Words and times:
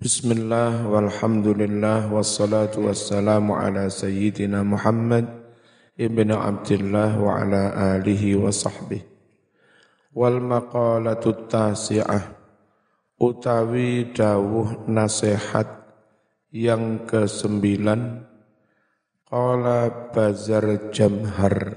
Bismillah 0.00 0.88
walhamdulillah 0.88 2.08
wassalatu 2.08 2.88
wassalamu 2.88 3.52
ala 3.52 3.92
sayyidina 3.92 4.64
Muhammad 4.64 5.28
ibn 5.92 6.32
Abdullah 6.32 7.20
wa 7.20 7.36
ala 7.36 7.68
alihi 8.00 8.32
wa 8.32 8.48
sahbihi. 8.48 9.04
Wal 10.16 10.40
maqalatu 10.40 11.44
tasi'ah 11.44 12.32
utawi 13.20 14.08
dawuh 14.08 14.88
nasihat 14.88 15.68
yang 16.48 17.04
kesembilan 17.04 18.24
qala 19.28 20.16
bazar 20.16 20.96
jamhar. 20.96 21.76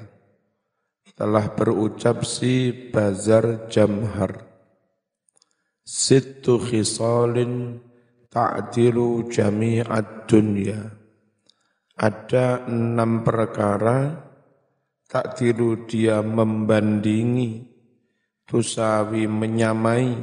Telah 1.20 1.52
berucap 1.60 2.24
si 2.24 2.72
bazar 2.72 3.68
jamhar. 3.68 4.48
Sittu 5.84 6.56
khisalin 6.56 7.84
ta'dilu 8.34 9.30
jami'at 9.30 10.26
dunya. 10.26 10.82
Ada 11.94 12.66
enam 12.66 13.22
perkara 13.22 14.18
takdilu 15.06 15.86
dia 15.86 16.26
membandingi, 16.26 17.70
tusawi 18.50 19.30
menyamai 19.30 20.18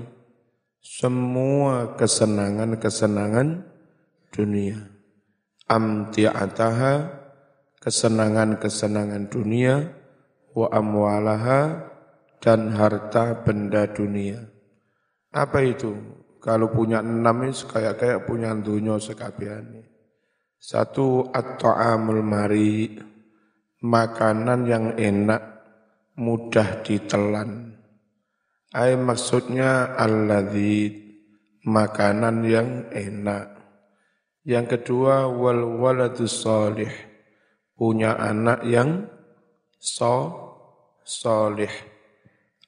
semua 0.82 1.94
kesenangan-kesenangan 1.94 3.62
dunia. 4.34 4.90
Amti'ataha, 5.70 6.94
kesenangan-kesenangan 7.78 9.30
dunia, 9.30 9.94
wa 10.50 10.66
amwalaha, 10.74 11.86
dan 12.42 12.74
harta 12.74 13.46
benda 13.46 13.86
dunia. 13.86 14.42
Apa 15.30 15.62
itu? 15.62 16.19
Kalau 16.40 16.72
punya 16.72 17.04
enam 17.04 17.44
ini 17.44 17.52
kayak 17.52 18.00
kayak 18.00 18.20
punya 18.24 18.56
dunia 18.56 18.96
sekabiani. 18.96 19.84
Satu 20.56 21.28
at-ta'amul 21.28 22.24
mari, 22.24 22.96
makanan 23.84 24.64
yang 24.64 24.86
enak, 24.96 25.40
mudah 26.16 26.80
ditelan. 26.80 27.76
Ay 28.72 28.96
maksudnya 28.96 29.96
alladzi 30.00 30.96
makanan 31.68 32.36
yang 32.48 32.88
enak. 32.88 33.60
Yang 34.44 34.66
kedua 34.80 35.28
wal 35.28 35.76
waladus 35.76 36.40
salih, 36.40 36.92
punya 37.76 38.16
anak 38.16 38.64
yang 38.64 39.04
so 39.76 40.16
solih. 41.04 41.72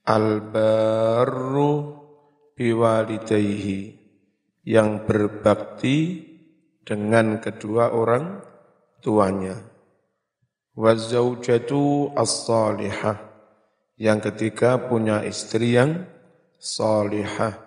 Al 0.04 0.42
barru 0.52 2.01
biwalidayhi 2.62 3.98
yang 4.62 5.02
berbakti 5.02 6.22
dengan 6.86 7.42
kedua 7.42 7.90
orang 7.90 8.38
tuanya. 9.02 9.58
Wazaujatu 10.78 12.14
as-salihah. 12.14 13.18
Yang 13.98 14.18
ketiga 14.30 14.78
punya 14.78 15.26
istri 15.26 15.74
yang 15.74 16.06
salihah. 16.62 17.58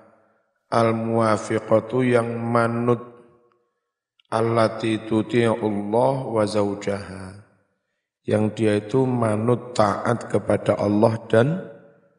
Al-muwafiqatu 0.72 2.02
yang 2.08 2.40
manut 2.40 3.04
allati 4.32 4.98
Allah 5.12 6.16
wa 6.26 6.44
zaujaha. 6.48 7.44
Yang 8.26 8.44
dia 8.58 8.74
itu 8.82 9.06
manut 9.06 9.78
taat 9.78 10.32
kepada 10.32 10.82
Allah 10.82 11.14
dan 11.30 11.62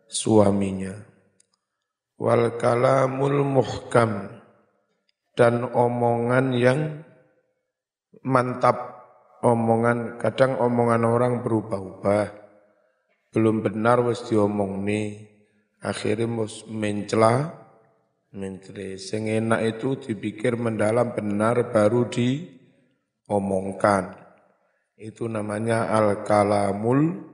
suaminya 0.07 1.06
wal 2.17 2.56
kalamul 2.56 3.45
muhkam 3.45 4.41
dan 5.36 5.69
omongan 5.70 6.56
yang 6.56 6.81
mantap. 8.25 8.97
Omongan 9.45 10.17
kadang 10.19 10.58
omongan 10.58 11.06
orang 11.06 11.33
berubah-ubah. 11.45 12.27
Belum 13.31 13.63
benar 13.63 14.02
wis 14.02 14.27
diomong 14.27 14.83
nih 14.83 15.23
akhirnya 15.85 16.27
mus 16.27 16.67
mencela 16.67 17.52
mencela. 18.33 18.98
Sing 18.98 19.29
enak 19.29 19.77
itu 19.77 20.01
dipikir 20.01 20.58
mendalam 20.58 21.14
benar 21.14 21.70
baru 21.70 22.11
diomongkan. 22.11 24.18
Itu 24.96 25.29
namanya 25.29 25.92
al 25.92 26.24
kalamul 26.24 27.29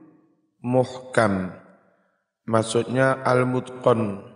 muhkam. 0.59 1.55
Maksudnya 2.43 3.23
al 3.23 3.47
mutqan 3.47 4.32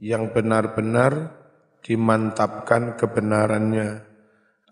yang 0.00 0.32
benar-benar 0.32 1.32
dimantapkan 1.80 2.98
kebenarannya. 2.98 4.04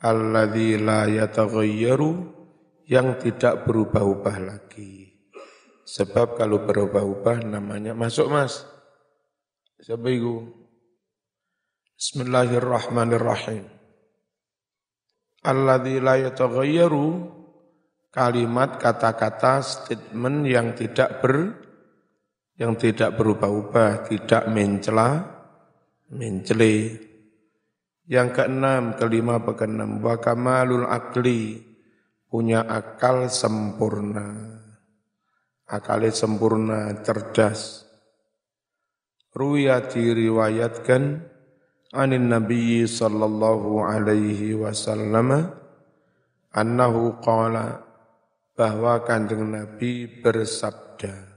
Alladzi 0.04 0.76
la 0.76 1.08
yataghayyaru 1.08 2.12
yang 2.84 3.16
tidak 3.16 3.64
berubah-ubah 3.64 4.36
lagi. 4.44 5.16
Sebab 5.88 6.36
kalau 6.36 6.64
berubah-ubah 6.68 7.40
namanya 7.44 7.96
masuk 7.96 8.28
Mas. 8.28 8.68
Siapa 9.80 10.04
itu? 10.12 10.44
Bismillahirrahmanirrahim. 11.96 13.64
Alladzi 15.44 15.96
la 16.04 16.20
yataghayyaru 16.20 17.06
kalimat 18.12 18.76
kata-kata 18.76 19.64
statement 19.64 20.44
yang 20.44 20.76
tidak 20.76 21.24
ber 21.24 21.63
yang 22.54 22.78
tidak 22.78 23.18
berubah-ubah, 23.18 24.06
tidak 24.06 24.46
mencela, 24.46 25.26
mencele. 26.10 27.02
Yang 28.04 28.28
keenam, 28.36 28.94
kelima, 29.00 29.40
keenam, 29.42 29.98
wa 30.04 30.20
kamalul 30.20 30.86
akli, 30.86 31.64
punya 32.28 32.62
akal 32.62 33.32
sempurna. 33.32 34.60
Akalnya 35.64 36.12
sempurna, 36.12 36.92
cerdas. 37.00 37.88
Ruya 39.34 39.82
diriwayatkan 39.88 41.24
anin 41.90 42.30
Nabi 42.30 42.86
sallallahu 42.86 43.82
alaihi 43.82 44.54
wasallam 44.54 45.50
annahu 46.54 47.18
qala 47.18 47.82
bahwa 48.54 49.02
kanjeng 49.02 49.50
Nabi 49.50 50.06
bersabda 50.06 51.33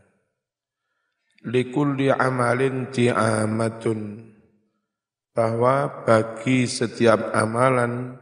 likulli 1.46 2.09
amalin 2.09 2.90
ti'amatun 2.90 4.25
bahwa 5.38 6.06
bagi 6.08 6.66
setiap 6.66 7.36
amalan 7.38 8.18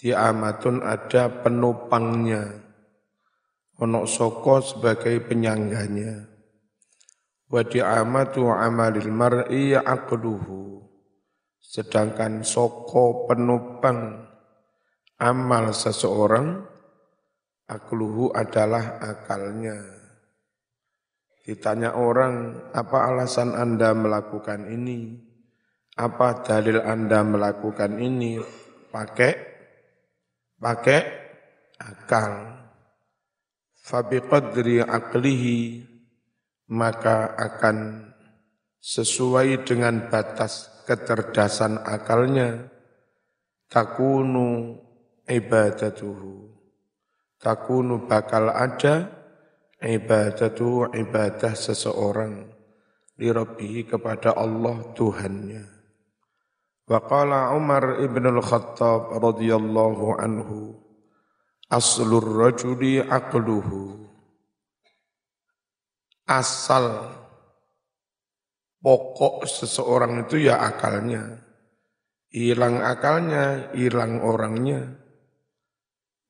ti'amatun 0.00 0.80
ada 0.80 1.28
penopangnya 1.44 2.66
onok 3.76 4.06
soko 4.08 4.64
sebagai 4.64 5.20
penyangganya. 5.28 6.24
Wa 7.46 7.62
di'amatu 7.62 8.48
amalil 8.50 9.12
mar'i 9.12 9.76
aqluhu. 9.76 10.82
Sedangkan 11.60 12.46
soko 12.46 13.28
penopang 13.28 14.24
amal 15.18 15.74
seseorang 15.74 16.62
akluhu 17.66 18.30
adalah 18.32 19.02
akalnya 19.02 19.95
Ditanya 21.46 21.94
orang, 21.94 22.66
apa 22.74 23.06
alasan 23.06 23.54
Anda 23.54 23.94
melakukan 23.94 24.66
ini? 24.66 25.14
Apa 25.94 26.42
dalil 26.42 26.82
Anda 26.82 27.22
melakukan 27.22 28.02
ini? 28.02 28.42
Pakai 28.90 29.32
pakai 30.58 31.00
akal. 31.78 32.32
Fabiqadri 33.78 34.82
aklihi 34.82 35.86
maka 36.74 37.38
akan 37.38 38.10
sesuai 38.82 39.62
dengan 39.62 40.10
batas 40.10 40.82
kecerdasan 40.90 41.78
akalnya 41.86 42.66
takunu 43.70 44.78
ibadatuhu 45.26 46.50
takunu 47.38 48.06
bakal 48.06 48.50
ada 48.50 49.15
ibadatu 49.86 50.90
ibadah 50.90 51.54
seseorang 51.54 52.50
li 53.16 53.32
kepada 53.88 54.36
Allah 54.36 54.92
Tuhannya. 54.92 55.64
Wa 56.86 57.00
qala 57.02 57.56
Umar 57.56 57.98
ibn 58.04 58.28
al-Khattab 58.28 59.16
radhiyallahu 59.18 60.20
anhu 60.20 60.76
aslur 61.72 62.22
rajuli 62.22 63.02
aqluhu. 63.02 64.06
Asal 66.26 67.14
pokok 68.82 69.46
seseorang 69.46 70.26
itu 70.26 70.46
ya 70.46 70.62
akalnya. 70.62 71.42
Hilang 72.30 72.82
akalnya 72.84 73.72
hilang 73.72 74.20
orangnya. 74.20 74.92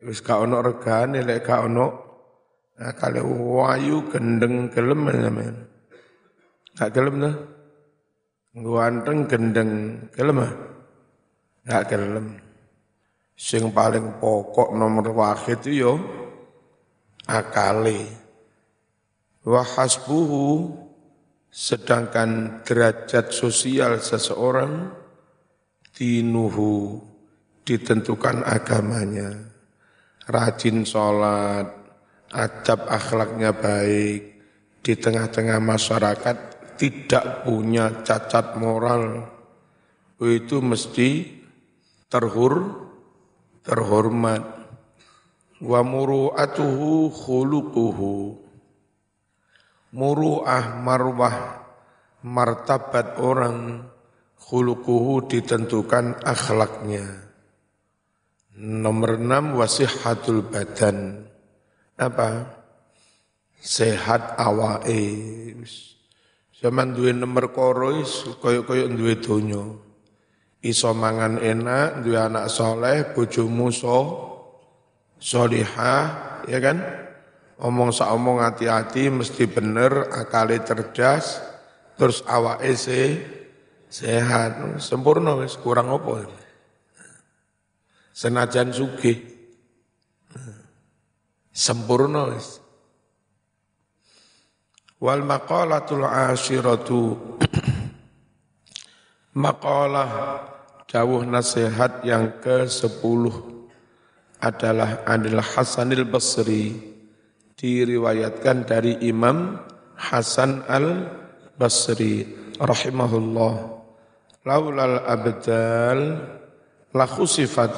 Wis 0.04 0.20
ka 0.20 0.38
ono 0.44 0.60
regane 0.62 1.24
lek 1.24 1.42
ka 1.48 1.64
ono 1.66 2.05
Nah, 2.76 2.92
kalau 2.92 3.56
wayu 3.56 4.04
gendeng 4.12 4.68
gelem 4.68 5.08
sampean. 5.08 5.56
Gak 6.76 6.92
gelem 6.92 7.14
tuh. 7.24 7.36
Ganteng 8.56 9.18
gendeng 9.24 9.70
gelem 10.12 10.44
ah. 10.44 10.52
Enggak 11.64 11.84
gelem. 11.92 12.26
Sing 13.36 13.68
paling 13.72 14.16
pokok 14.20 14.72
nomor 14.76 15.12
wahid 15.12 15.60
itu 15.64 15.84
yo 15.84 15.92
akale. 17.28 18.04
Wa 19.44 19.60
hasbuhu 19.60 20.72
sedangkan 21.48 22.60
derajat 22.64 23.32
sosial 23.32 24.00
seseorang 24.00 24.92
dinuhu 25.96 27.00
ditentukan 27.64 28.44
agamanya. 28.44 29.32
Rajin 30.26 30.82
sholat, 30.82 31.85
adab 32.32 32.86
akhlaknya 32.90 33.54
baik, 33.54 34.20
di 34.82 34.92
tengah-tengah 34.94 35.58
masyarakat 35.58 36.36
tidak 36.78 37.42
punya 37.42 38.04
cacat 38.06 38.54
moral, 38.60 39.26
itu 40.22 40.64
mesti 40.64 41.42
terhur, 42.08 42.86
terhormat. 43.60 44.56
Wa 45.56 45.80
muru'atuhu 45.80 47.08
khuluquhu. 47.08 48.36
Muru'ah 49.96 50.76
marwah 50.84 51.64
martabat 52.20 53.16
orang 53.16 53.88
khuluquhu 54.36 55.24
ditentukan 55.32 56.20
akhlaknya. 56.20 57.24
Nomor 58.56 59.16
enam 59.16 59.56
wasihatul 59.56 60.44
badan. 60.44 61.24
Apa? 61.96 62.44
Sehat 63.56 64.36
awake. 64.36 65.02
Zaman 66.56 66.96
duwe 66.96 67.12
nomor 67.12 67.52
koro 67.52 67.92
koyo-koyo 68.40 68.88
duwe 68.92 69.16
donya. 69.20 69.64
Iso 70.64 70.92
mangan 70.96 71.40
enak, 71.40 72.04
duwe 72.04 72.16
anak 72.16 72.48
soleh, 72.48 73.12
bojomu 73.12 73.68
so, 73.72 74.00
solihah, 75.20 76.04
ya 76.48 76.58
kan? 76.60 76.80
Omong 77.56 77.88
sak 77.88 78.12
omong 78.12 78.44
hati-hati 78.44 79.08
mesti 79.08 79.48
bener, 79.48 80.12
akali 80.12 80.60
cerdas, 80.60 81.40
terus 81.96 82.20
awake 82.28 82.76
se 82.76 83.00
sehat, 83.88 84.80
sempurna 84.84 85.40
wis 85.40 85.56
kurang 85.56 85.88
apa. 85.88 86.28
Senajan 88.12 88.76
sugih. 88.76 89.36
Sempurna. 91.56 92.36
Wal 95.00 95.24
maqalatul 95.24 96.04
asyiratu 96.04 97.16
Maqalah 99.40 100.44
dawuh 100.84 101.24
nasihat 101.24 102.04
yang 102.04 102.44
ke-10 102.44 103.24
adalah 104.40 105.00
adalah 105.08 105.44
Hasanil 105.44 106.04
Basri 106.04 106.76
diriwayatkan 107.56 108.68
dari 108.68 109.00
Imam 109.08 109.56
Hasan 109.96 110.60
al-Basri 110.68 112.28
rahimahullah. 112.60 113.54
Laulal 114.44 115.00
abdal 115.08 116.00
la 116.92 117.06
khusifat 117.08 117.72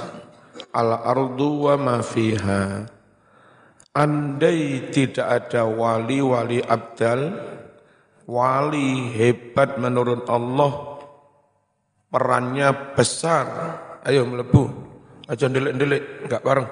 al 0.74 0.90
ardu 0.98 1.70
wa 1.70 1.74
ma 1.78 1.96
fiha 2.02 2.97
andai 3.94 4.92
tidak 4.92 5.26
ada 5.26 5.68
wali-wali 5.68 6.60
abdal 6.64 7.36
wali 8.28 9.12
hebat 9.16 9.80
menurut 9.80 10.28
Allah 10.28 10.72
perannya 12.12 12.92
besar 12.92 13.46
ayo 14.04 14.28
melebu 14.28 14.64
aja 15.28 15.48
ndelik-ndelik 15.48 16.28
enggak 16.28 16.44
bareng 16.44 16.68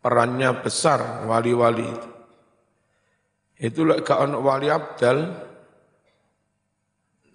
perannya 0.00 0.50
besar 0.64 1.28
wali-wali 1.28 1.84
itu. 1.84 2.08
Itu 3.60 3.84
lek 3.84 4.08
gak 4.08 4.24
ono 4.24 4.40
wali 4.40 4.72
abdal 4.72 5.18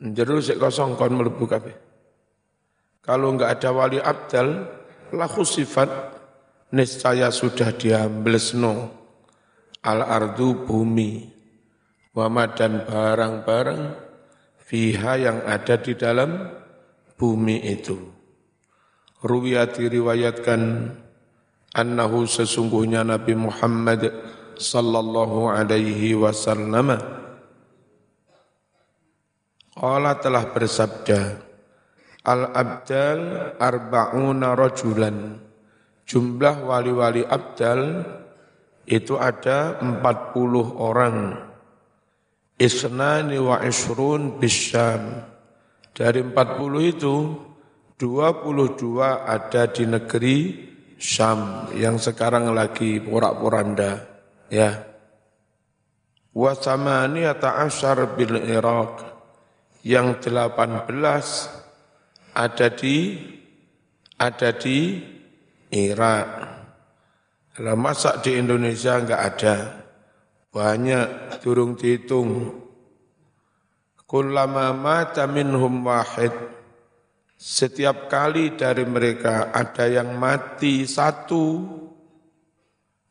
jero 0.01 0.41
sik 0.41 0.57
kosong 0.57 0.97
kon 0.97 1.13
mlebu 1.13 1.45
kabeh. 1.45 1.75
Kalau 3.05 3.29
enggak 3.29 3.61
ada 3.61 3.69
wali 3.69 4.01
abdal, 4.01 4.65
lahu 5.13 5.45
sifat 5.45 6.14
niscaya 6.75 7.31
sudah 7.31 7.71
diamblesno 7.71 8.91
al 9.79 10.03
ardu 10.03 10.67
bumi. 10.67 11.31
Wama 12.15 12.51
dan 12.55 12.87
barang-barang 12.87 13.81
fiha 14.63 15.13
yang 15.19 15.43
ada 15.43 15.75
di 15.79 15.95
dalam 15.99 16.47
bumi 17.19 17.59
itu. 17.63 17.99
Ruwiyat 19.19 19.75
diriwayatkan 19.75 20.61
annahu 21.75 22.23
sesungguhnya 22.23 23.03
Nabi 23.03 23.35
Muhammad 23.35 24.07
sallallahu 24.55 25.51
alaihi 25.51 26.15
wasallam 26.15 26.95
qala 29.75 30.11
telah 30.23 30.43
bersabda 30.55 31.19
al-abdal 32.23 33.21
arba'una 33.59 34.55
rajulan 34.55 35.44
jumlah 36.05 36.65
wali-wali 36.65 37.25
abdal 37.25 38.05
itu 38.85 39.17
ada 39.17 39.81
40 39.81 40.77
orang. 40.77 41.17
Isnani 42.55 43.35
wa 43.41 43.59
isrun 43.65 44.39
bisyam. 44.39 45.25
Dari 45.91 46.21
40 46.23 46.93
itu 46.93 47.15
22 47.99 48.99
ada 49.03 49.63
di 49.71 49.83
negeri 49.87 50.37
Syam 50.95 51.71
yang 51.75 51.99
sekarang 51.99 52.55
lagi 52.55 53.03
porak-poranda 53.03 53.99
ya. 54.47 54.79
Wa 56.31 56.55
samaniyata 56.55 57.67
asyar 57.67 58.15
bil 58.15 58.39
Iraq. 58.39 59.03
Yang 59.85 60.31
18 60.31 60.87
ada 62.35 62.67
di 62.73 62.97
ada 64.17 64.49
di 64.55 64.97
Irak. 65.75 66.27
Kalau 67.51 67.75
masak 67.75 68.23
di 68.23 68.39
Indonesia 68.39 68.95
enggak 68.95 69.21
ada. 69.35 69.55
Banyak 70.55 71.39
turung 71.43 71.75
dihitung. 71.75 72.63
Kullama 74.07 74.71
mata 74.71 75.27
minhum 75.27 75.83
wahid. 75.83 76.31
Setiap 77.35 78.07
kali 78.07 78.55
dari 78.55 78.87
mereka 78.87 79.51
ada 79.51 79.91
yang 79.91 80.15
mati 80.15 80.87
satu, 80.87 81.67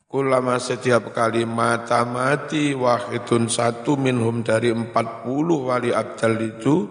kulama 0.09 0.57
setiap 0.57 1.13
kali 1.13 1.45
mata 1.45 2.01
mati 2.09 2.73
wahidun 2.73 3.45
satu 3.45 3.93
minhum 3.93 4.41
dari 4.41 4.73
empat 4.73 5.21
puluh 5.21 5.69
wali 5.69 5.93
abdal 5.93 6.41
itu, 6.41 6.89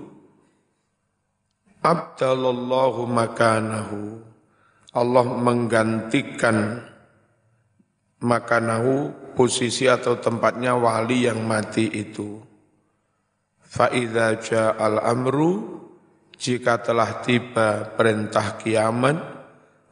abdalallahu 1.82 3.02
makanahu. 3.02 4.33
Allah 4.94 5.26
menggantikan 5.26 6.78
makanahu 8.22 9.10
posisi 9.34 9.90
atau 9.90 10.16
tempatnya 10.22 10.78
wali 10.78 11.26
yang 11.26 11.42
mati 11.42 11.90
itu. 11.90 12.38
Fa'idha 13.58 14.38
ja'al 14.38 15.02
amru 15.02 15.82
jika 16.38 16.78
telah 16.78 17.26
tiba 17.26 17.90
perintah 17.98 18.54
kiamat, 18.54 19.18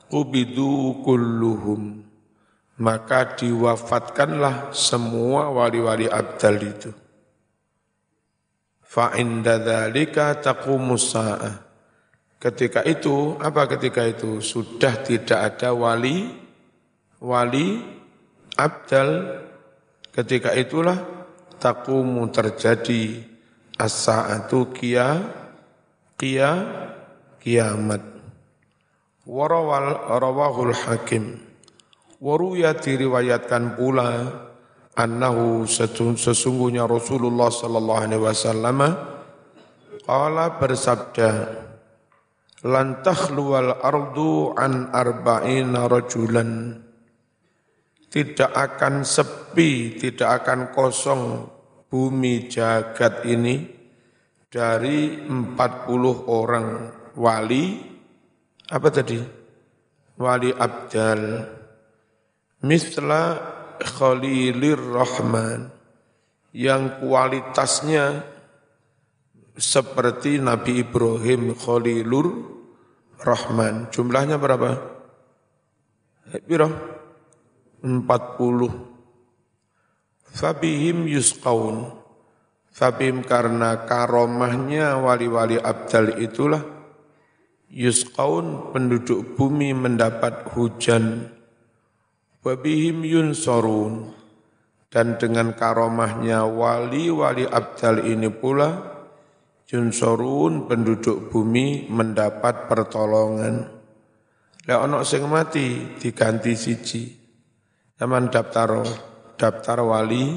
kubidu 0.07 1.03
kulluhum, 1.03 1.99
maka 2.79 3.35
diwafatkanlah 3.35 4.71
semua 4.71 5.51
wali-wali 5.51 6.07
abdal 6.07 6.59
itu. 6.63 6.91
Fa'inda 8.87 9.59
dhalika 9.59 10.39
taqumus 10.39 11.17
Ketika 12.43 12.83
itu, 12.83 13.39
apa 13.39 13.71
ketika 13.71 14.03
itu? 14.03 14.43
Sudah 14.43 14.99
tidak 14.99 15.39
ada 15.55 15.71
wali, 15.71 16.27
wali 17.23 17.79
abdal. 18.59 19.39
Ketika 20.11 20.51
itulah 20.59 20.99
takumu 21.63 22.27
terjadi 22.35 23.23
as-sa'atu 23.79 24.75
kia 24.75 25.23
qiyam 26.19 26.67
kiamat. 27.39 28.03
Warawal 29.23 30.19
rawahul 30.19 30.75
hakim. 30.75 31.39
Waruya 32.19 32.75
diriwayatkan 32.75 33.79
pula 33.79 34.11
annahu 34.99 35.63
sesungguhnya 35.67 36.91
Rasulullah 36.91 37.55
sallallahu 37.55 38.03
alaihi 38.03 38.23
wasallam 38.23 38.79
qala 40.03 40.59
bersabda 40.59 41.62
lan 42.63 43.03
takhluwal 43.03 43.83
ardu 43.83 44.55
an 44.55 44.95
arba'ina 44.95 45.91
rajulan 45.91 46.79
tidak 48.13 48.53
akan 48.53 49.09
sepi, 49.09 49.97
tidak 49.97 50.45
akan 50.45 50.69
kosong 50.77 51.49
bumi 51.89 52.45
jagat 52.45 53.25
ini 53.25 53.65
dari 54.53 55.17
40 55.25 55.33
orang 56.29 56.69
wali 57.17 57.81
apa 58.69 58.89
tadi? 58.93 59.17
Wali 60.21 60.53
abdal. 60.53 61.25
Misla 62.69 63.25
Khalilir 63.81 64.79
Rahman 64.79 65.73
yang 66.53 67.01
kualitasnya 67.01 68.29
seperti 69.57 70.37
Nabi 70.37 70.85
Ibrahim 70.85 71.57
Khalilur 71.57 72.52
Rahman. 73.23 73.89
Jumlahnya 73.95 74.37
berapa? 74.37 74.83
Biro? 76.43 76.69
40. 77.83 78.03
Fabihim 80.27 81.07
yusqaun. 81.07 82.03
Fabihim 82.73 83.23
karena 83.23 83.87
karomahnya 83.87 84.99
wali-wali 84.99 85.61
abdal 85.61 86.19
itulah 86.19 86.63
yusqaun 87.71 88.75
penduduk 88.75 89.39
bumi 89.39 89.73
mendapat 89.73 90.51
hujan. 90.53 91.31
Wabihim 92.43 93.07
yunsorun 93.07 94.11
dan 94.91 95.17
dengan 95.17 95.55
karomahnya 95.55 96.45
wali-wali 96.45 97.47
abdal 97.47 98.03
ini 98.03 98.29
pula 98.29 99.02
Junsorun 99.73 100.69
penduduk 100.69 101.33
bumi 101.33 101.89
mendapat 101.89 102.69
pertolongan. 102.69 103.73
Lah 104.69 104.85
ono 104.85 105.01
sing 105.01 105.25
mati 105.25 105.97
diganti 105.97 106.53
siji. 106.53 107.09
Zaman 107.97 108.29
daftar 108.29 108.85
daftar 109.41 109.81
wali 109.81 110.29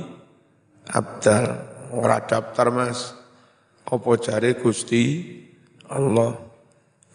abdal 0.88 1.46
ora 1.92 2.24
daftar 2.24 2.72
Mas. 2.72 3.12
Apa 3.84 4.15
jare 4.24 4.56
Gusti 4.56 5.27
Allah. 5.92 6.39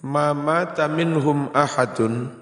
Mama 0.04 0.76
minhum 0.92 1.48
ahadun 1.56 2.36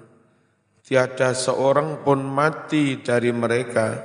tiada 0.83 1.31
seorang 1.31 2.03
pun 2.03 2.19
mati 2.27 2.99
dari 2.99 3.31
mereka 3.31 3.95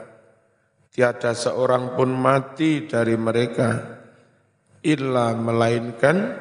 tiada 0.95 1.35
seorang 1.35 1.99
pun 1.99 2.15
mati 2.15 2.87
dari 2.87 3.19
mereka 3.19 4.04
illa 4.85 5.33
melainkan 5.33 6.37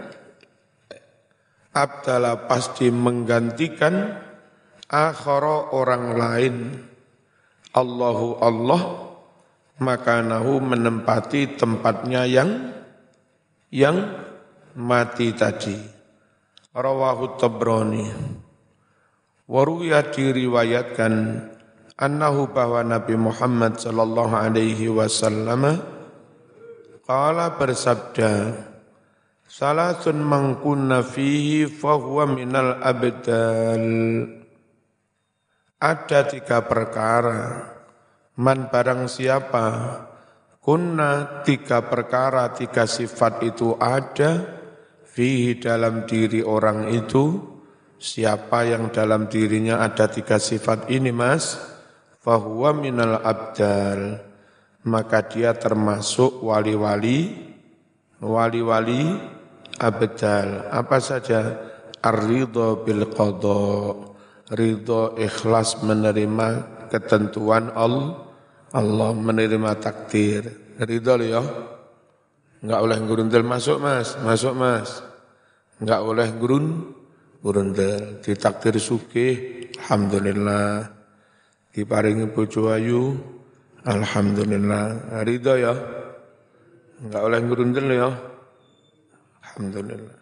abdala 1.74 2.46
pasti 2.46 2.92
menggantikan 2.94 4.20
akhara 4.92 5.74
orang 5.74 6.06
lain. 6.14 6.56
Allahu 7.74 8.38
Allah 8.38 8.82
makanahu 9.82 10.62
menempati 10.62 11.58
tempatnya 11.58 12.30
yang 12.30 12.70
yang 13.74 13.98
mati 14.78 15.34
tadi. 15.34 15.74
Rawahu 16.74 17.38
tabrani. 17.42 18.06
Waruya 19.50 20.14
diriwayatkan 20.14 21.14
annahu 21.98 22.54
bahwa 22.54 22.86
Nabi 22.86 23.18
Muhammad 23.18 23.82
sallallahu 23.82 24.34
alaihi 24.34 24.90
wasallam 24.90 25.82
qala 27.04 27.60
bersabda 27.60 28.32
Salasun 29.54 30.18
mangkunna 30.18 31.06
fihi 31.06 31.70
fahuwa 31.70 32.26
minal 32.26 32.82
abdal. 32.82 33.86
Ada 35.78 36.26
tiga 36.26 36.66
perkara. 36.66 37.70
Man 38.34 38.66
barang 38.74 39.06
siapa 39.06 39.66
Kunna 40.58 41.46
tiga 41.46 41.86
perkara, 41.86 42.50
tiga 42.58 42.90
sifat 42.90 43.46
itu 43.46 43.78
ada 43.78 44.64
Fihi 45.06 45.62
dalam 45.62 46.10
diri 46.10 46.42
orang 46.42 46.90
itu. 46.90 47.38
Siapa 48.02 48.66
yang 48.66 48.90
dalam 48.90 49.30
dirinya 49.30 49.86
ada 49.86 50.10
tiga 50.10 50.42
sifat 50.42 50.90
ini 50.90 51.14
mas? 51.14 51.62
Fahuwa 52.26 52.74
minal 52.74 53.22
abdal 53.22 54.33
maka 54.84 55.24
dia 55.24 55.56
termasuk 55.56 56.44
wali-wali 56.44 57.32
wali-wali 58.24 59.20
abdal. 59.80 60.72
Apa 60.72 60.98
saja? 61.04 61.72
Ar-ridho 62.04 62.84
bil 62.84 63.08
ridho 64.52 65.02
ikhlas 65.16 65.80
menerima 65.80 66.48
ketentuan 66.92 67.72
Allah 67.72 68.28
Allah 68.76 69.12
menerima 69.16 69.72
takdir. 69.80 70.76
Ridho 70.80 71.16
ya. 71.24 71.42
Enggak 72.64 72.80
oleh 72.80 72.98
gurundel 73.08 73.44
masuk 73.48 73.80
mas. 73.80 74.20
Masuk 74.20 74.52
mas. 74.56 75.00
Enggak 75.80 76.02
oleh 76.04 76.28
gurun 76.36 76.92
gurundel 77.40 78.20
ditakdir 78.20 78.76
sugih 78.84 79.68
alhamdulillah. 79.80 80.92
Diparingi 81.72 82.28
bojo 82.30 82.68
ayu 82.68 83.16
alhamdulillah 83.84 84.84
ridho 85.28 85.54
ya 85.60 85.74
enggak 87.04 87.22
oleh 87.24 87.40
ngerundel 87.44 87.88
ya 87.92 88.10
alhamdulillah 89.44 90.18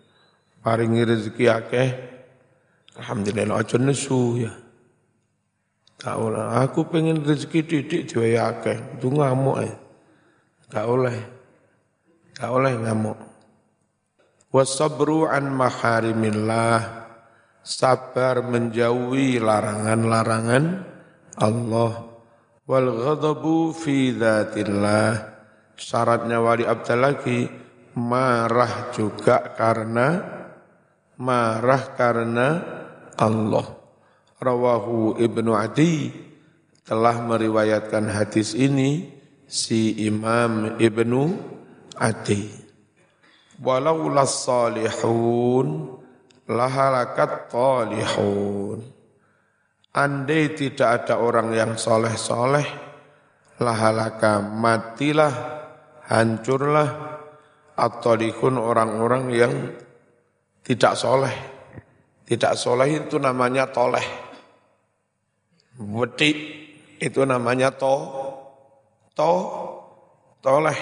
paringi 0.66 1.02
rezeki 1.06 1.46
akeh 1.50 1.90
alhamdulillah 2.98 3.62
aja 3.62 3.78
nesu 3.78 4.42
ya 4.42 4.54
Gak 6.02 6.18
oleh. 6.18 6.42
Aku 6.66 6.90
pengen 6.90 7.22
rezeki 7.22 7.62
didik 7.62 8.02
diwai 8.10 8.34
akeh. 8.34 8.98
Itu 8.98 9.14
ngamuk 9.14 9.58
ya. 9.62 9.74
Gak 10.74 10.86
oleh. 10.90 11.18
Gak 12.34 12.50
oleh 12.50 12.74
ngamuk. 12.74 13.18
Wasabru 14.50 15.30
an 15.30 15.54
maharimillah. 15.54 17.06
Sabar 17.62 18.42
menjauhi 18.42 19.38
larangan-larangan 19.38 20.82
Allah 21.38 22.11
wal 22.72 22.88
ghadabu 22.96 23.76
fi 23.76 24.16
dzatillah 24.16 25.12
syaratnya 25.76 26.40
wali 26.40 26.64
abdal 26.64 27.04
lagi 27.04 27.52
marah 28.00 28.96
juga 28.96 29.52
karena 29.60 30.08
marah 31.20 31.84
karena 32.00 32.48
Allah. 33.20 33.68
Rawahu 34.40 35.20
ibnu 35.20 35.52
adi 35.52 36.16
telah 36.88 37.20
meriwayatkan 37.22 38.08
hadis 38.08 38.56
ini 38.56 39.06
si 39.46 40.08
Imam 40.08 40.80
Ibnu 40.80 41.24
Adi. 42.00 42.50
Walau 43.62 44.10
salihun 44.26 46.00
lahalakat 46.50 47.52
talihun 47.54 49.01
Andai 49.92 50.56
tidak 50.56 51.04
ada 51.04 51.20
orang 51.20 51.52
yang 51.52 51.76
soleh-soleh, 51.76 52.64
lahalaka 53.60 54.40
matilah, 54.40 55.34
hancurlah, 56.08 56.90
atau 57.76 58.14
dikun 58.16 58.56
orang-orang 58.56 59.24
yang 59.36 59.54
tidak 60.64 60.96
soleh. 60.96 61.36
Tidak 62.24 62.56
soleh 62.56 63.04
itu 63.04 63.20
namanya 63.20 63.68
toleh. 63.68 64.08
Wedi 65.76 66.32
itu 67.02 67.22
namanya 67.28 67.76
to, 67.76 67.96
to, 69.12 69.32
toleh, 70.40 70.80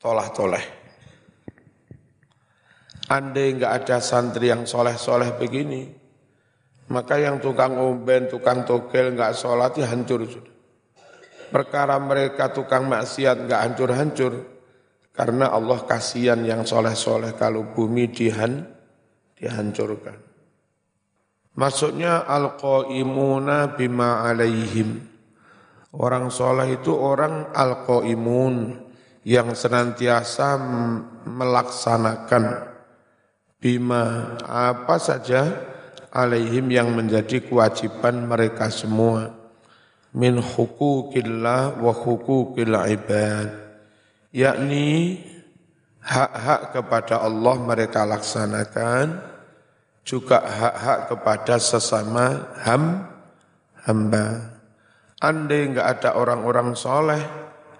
tolah 0.00 0.28
toleh. 0.32 0.64
Andai 3.12 3.52
enggak 3.52 3.84
ada 3.84 4.00
santri 4.00 4.48
yang 4.48 4.64
soleh-soleh 4.64 5.36
begini, 5.36 6.03
maka 6.92 7.16
yang 7.16 7.40
tukang 7.40 7.80
omben, 7.80 8.28
tukang 8.28 8.68
togel 8.68 9.16
nggak 9.16 9.32
sholat 9.32 9.72
ya 9.80 9.88
hancur 9.88 10.28
sudah. 10.28 10.52
Perkara 11.48 11.96
mereka 12.02 12.50
tukang 12.50 12.90
maksiat 12.90 13.46
nggak 13.46 13.60
hancur-hancur 13.62 14.32
karena 15.14 15.54
Allah 15.54 15.86
kasihan 15.86 16.42
yang 16.42 16.66
soleh-soleh 16.66 17.38
kalau 17.38 17.70
bumi 17.70 18.10
dihan, 18.10 18.66
dihancurkan. 19.38 20.18
Maksudnya 21.54 22.26
al-qaimuna 22.26 23.78
bima 23.78 24.26
alaihim. 24.26 24.98
Orang 25.94 26.34
soleh 26.34 26.74
itu 26.74 26.90
orang 26.90 27.54
al-qaimun 27.54 28.82
yang 29.22 29.54
senantiasa 29.54 30.58
melaksanakan 31.22 32.74
bima 33.62 34.34
apa 34.42 34.98
saja 34.98 35.73
alaihim 36.14 36.70
yang 36.70 36.94
menjadi 36.94 37.42
kewajiban 37.42 38.24
mereka 38.30 38.70
semua. 38.70 39.34
Min 40.14 40.38
hukukillah 40.38 41.82
wa 41.82 41.90
hukukil 41.90 42.78
ibad. 42.86 43.50
Yakni 44.30 45.18
hak-hak 45.98 46.70
kepada 46.70 47.18
Allah 47.18 47.56
mereka 47.58 48.06
laksanakan 48.06 49.18
juga 50.06 50.38
hak-hak 50.38 50.98
kepada 51.10 51.54
sesama 51.58 52.54
ham 52.62 53.10
hamba. 53.82 54.54
Andai 55.18 55.66
enggak 55.66 55.98
ada 55.98 56.14
orang-orang 56.14 56.78
soleh 56.78 57.22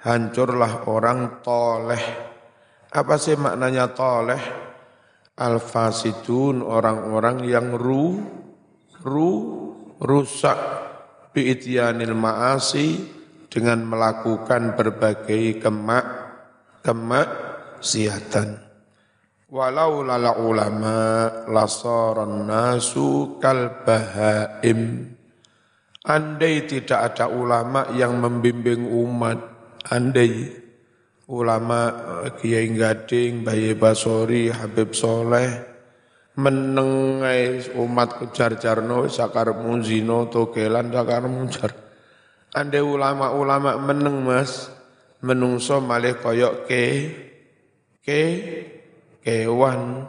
hancurlah 0.02 0.90
orang 0.90 1.38
toleh. 1.40 2.02
Apa 2.90 3.14
sih 3.14 3.38
maknanya 3.38 3.90
toleh 3.94 4.73
Al-fasidun 5.34 6.62
orang-orang 6.62 7.42
yang 7.50 7.74
ru 7.74 8.22
ru 9.02 9.30
rusak 9.98 10.54
bi'ityanil 11.34 12.14
ma'asi 12.14 13.02
dengan 13.50 13.82
melakukan 13.82 14.78
berbagai 14.78 15.58
kemak 15.58 16.06
kemaksiatan. 16.86 18.62
Walau 19.50 20.06
lala 20.06 20.38
ulama 20.38 21.30
lasaran 21.50 22.46
nasu 22.46 23.38
kal 23.42 23.82
bahaim. 23.82 25.10
Andai 26.04 26.68
tidak 26.68 27.14
ada 27.14 27.26
ulama 27.32 27.90
yang 27.96 28.22
membimbing 28.22 28.86
umat, 28.86 29.40
andai 29.88 30.63
ulama 31.28 31.92
Kiai 32.36 32.68
Gading, 32.72 33.44
Bayi 33.44 33.72
Basori, 33.72 34.52
Habib 34.52 34.92
Soleh, 34.92 35.48
menengai 36.36 37.72
umat 37.78 38.18
kejar 38.20 38.58
jarno 38.58 39.06
sakar 39.06 39.54
munzino 39.54 40.26
togelan 40.28 40.90
sakar 40.90 41.24
munjar. 41.30 41.72
Andai 42.54 42.82
ulama-ulama 42.82 43.78
meneng 43.82 44.22
mas, 44.22 44.70
menungso 45.24 45.82
malih 45.82 46.14
koyok 46.22 46.70
ke, 46.70 46.84
ke, 47.98 48.22
kewan 49.24 50.06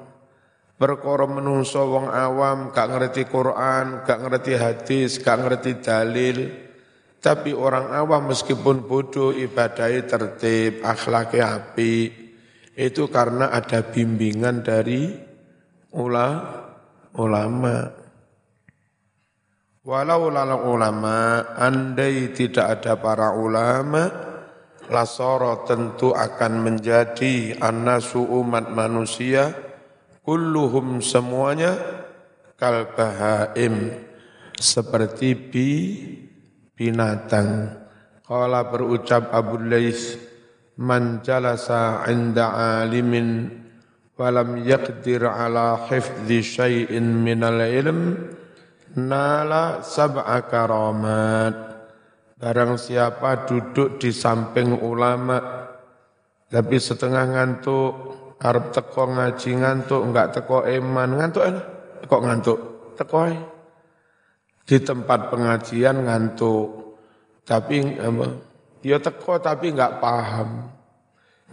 perkara 0.76 1.26
menungso 1.26 1.88
wong 1.88 2.12
awam 2.12 2.70
gak 2.70 2.92
ngerti 2.92 3.24
Quran, 3.26 4.04
gak 4.06 4.20
ngerti 4.22 4.54
hadis, 4.60 5.18
gak 5.24 5.42
ngerti 5.42 5.72
dalil. 5.82 6.65
Tapi 7.26 7.58
orang 7.58 7.90
awam 7.90 8.30
meskipun 8.30 8.86
bodoh 8.86 9.34
ibadahnya 9.34 10.06
tertib, 10.06 10.86
akhlaknya 10.86 11.58
api, 11.58 12.14
itu 12.78 13.10
karena 13.10 13.50
ada 13.50 13.82
bimbingan 13.82 14.62
dari 14.62 15.10
ula, 15.98 16.30
ulama. 17.18 17.90
Walau 19.82 20.30
lalu 20.30 20.58
ulama, 20.70 21.50
andai 21.58 22.30
tidak 22.30 22.78
ada 22.78 22.94
para 23.02 23.34
ulama, 23.34 24.06
lasoro 24.94 25.66
tentu 25.66 26.14
akan 26.14 26.62
menjadi 26.62 27.58
anasu 27.58 28.22
umat 28.22 28.70
manusia, 28.70 29.50
kulluhum 30.22 31.02
semuanya 31.02 31.74
kal 32.54 32.94
bahaim 32.94 33.98
seperti 34.62 35.34
bi 35.34 35.70
binatang. 36.76 37.72
Qala 38.26 38.68
berucap 38.68 39.32
Abu 39.32 39.58
Lais 39.64 40.20
man 40.78 41.24
jalasa 41.24 42.04
inda 42.12 42.52
alimin 42.84 43.48
walam 44.20 44.60
yaqdir 44.62 45.24
ala 45.24 45.88
hifdhi 45.88 46.44
syai'in 46.44 47.24
minal 47.24 47.64
ilm 47.64 48.32
nala 48.96 49.84
sab'a 49.86 50.48
karamat 50.48 51.56
barang 52.36 52.76
siapa 52.76 53.48
duduk 53.48 54.02
di 54.02 54.12
samping 54.12 54.76
ulama 54.84 55.68
tapi 56.50 56.76
setengah 56.80 57.26
ngantuk 57.36 57.94
arep 58.40 58.72
teko 58.72 59.04
ngaji 59.12 59.50
ngantuk, 59.64 60.02
enggak 60.04 60.28
teko 60.36 60.68
eman 60.68 61.10
ngantuk 61.18 61.44
enak. 61.44 61.66
Kok 62.06 62.22
ngantuk? 62.22 62.60
Teko 62.96 63.18
Di 64.66 64.82
tempat 64.82 65.30
pengajian 65.30 66.10
ngantuk. 66.10 66.98
Tapi 67.46 68.02
apa? 68.02 68.26
Ya 68.82 68.98
teko 68.98 69.38
tapi 69.38 69.74
enggak 69.74 70.02
paham. 70.02 70.70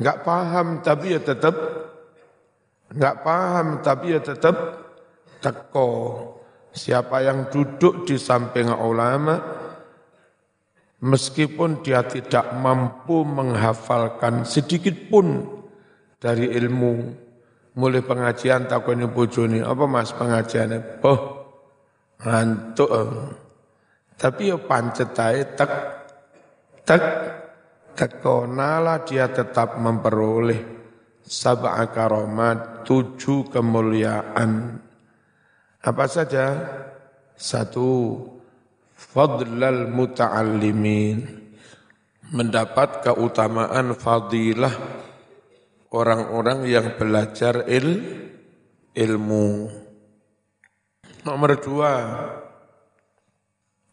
Enggak 0.00 0.18
paham 0.24 0.66
tapi 0.80 1.16
ya 1.16 1.20
tetap 1.20 1.54
enggak 2.92 3.16
paham 3.20 3.66
tapi 3.84 4.16
ya 4.16 4.20
tetap 4.24 4.56
teko. 5.44 5.90
Siapa 6.72 7.20
yang 7.20 7.52
duduk 7.52 8.08
di 8.08 8.16
samping 8.16 8.72
ulama 8.72 9.36
meskipun 11.02 11.82
dia 11.82 12.06
tidak 12.06 12.54
mampu 12.54 13.26
menghafalkan 13.26 14.46
sedikit 14.46 14.94
pun 15.10 15.44
dari 16.22 16.46
ilmu 16.54 16.94
mulai 17.74 18.00
pengajian 18.06 18.70
takoni 18.70 19.10
bojone 19.10 19.66
apa 19.66 19.84
mas 19.90 20.14
pengajiannya 20.14 21.02
oh 21.02 21.41
ngantuk 22.22 22.90
tapi 24.16 24.54
ya 24.54 24.58
pancet 24.58 25.18
ae 25.18 25.42
tek 25.58 25.72
tek 26.86 27.04
tekonala 27.98 29.02
dia 29.02 29.28
tetap 29.28 29.76
memperoleh 29.76 30.82
sab'a 31.26 31.88
karomat 31.90 32.84
tujuh 32.86 33.48
kemuliaan. 33.48 34.78
Apa 35.82 36.04
saja? 36.06 36.46
Satu 37.34 38.18
fadlal 38.94 39.90
muta'allimin. 39.90 41.42
Mendapat 42.32 43.04
keutamaan 43.04 43.92
fadilah 43.92 44.72
orang-orang 45.92 46.64
yang 46.64 46.86
belajar 46.96 47.68
il, 47.68 48.00
ilmu. 48.96 49.68
Nomor 51.22 51.54
dua, 51.62 51.94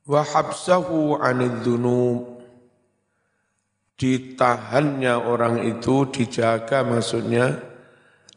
wahabsahu 0.09 1.21
anid 1.21 1.61
dunub. 1.61 2.41
Ditahannya 3.93 5.13
orang 5.13 5.61
itu, 5.61 6.09
dijaga 6.09 6.81
maksudnya, 6.81 7.53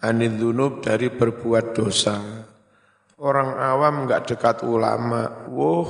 anid 0.04 0.36
dunub 0.36 0.84
dari 0.84 1.08
berbuat 1.08 1.72
dosa. 1.72 2.20
Orang 3.16 3.56
awam 3.56 4.04
enggak 4.04 4.28
dekat 4.28 4.60
ulama, 4.60 5.48
wuh, 5.48 5.88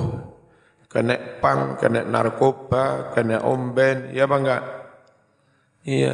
kena 0.87 1.19
pang, 1.43 1.75
kena 1.75 2.07
narkoba, 2.07 3.11
kena 3.11 3.43
omben, 3.43 4.15
ya 4.15 4.31
apa 4.31 4.35
enggak? 4.39 4.63
Iya, 5.83 6.13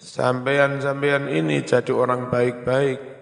sampean-sampean 0.00 1.28
ini 1.28 1.60
jadi 1.60 1.92
orang 1.92 2.32
baik-baik 2.32 3.12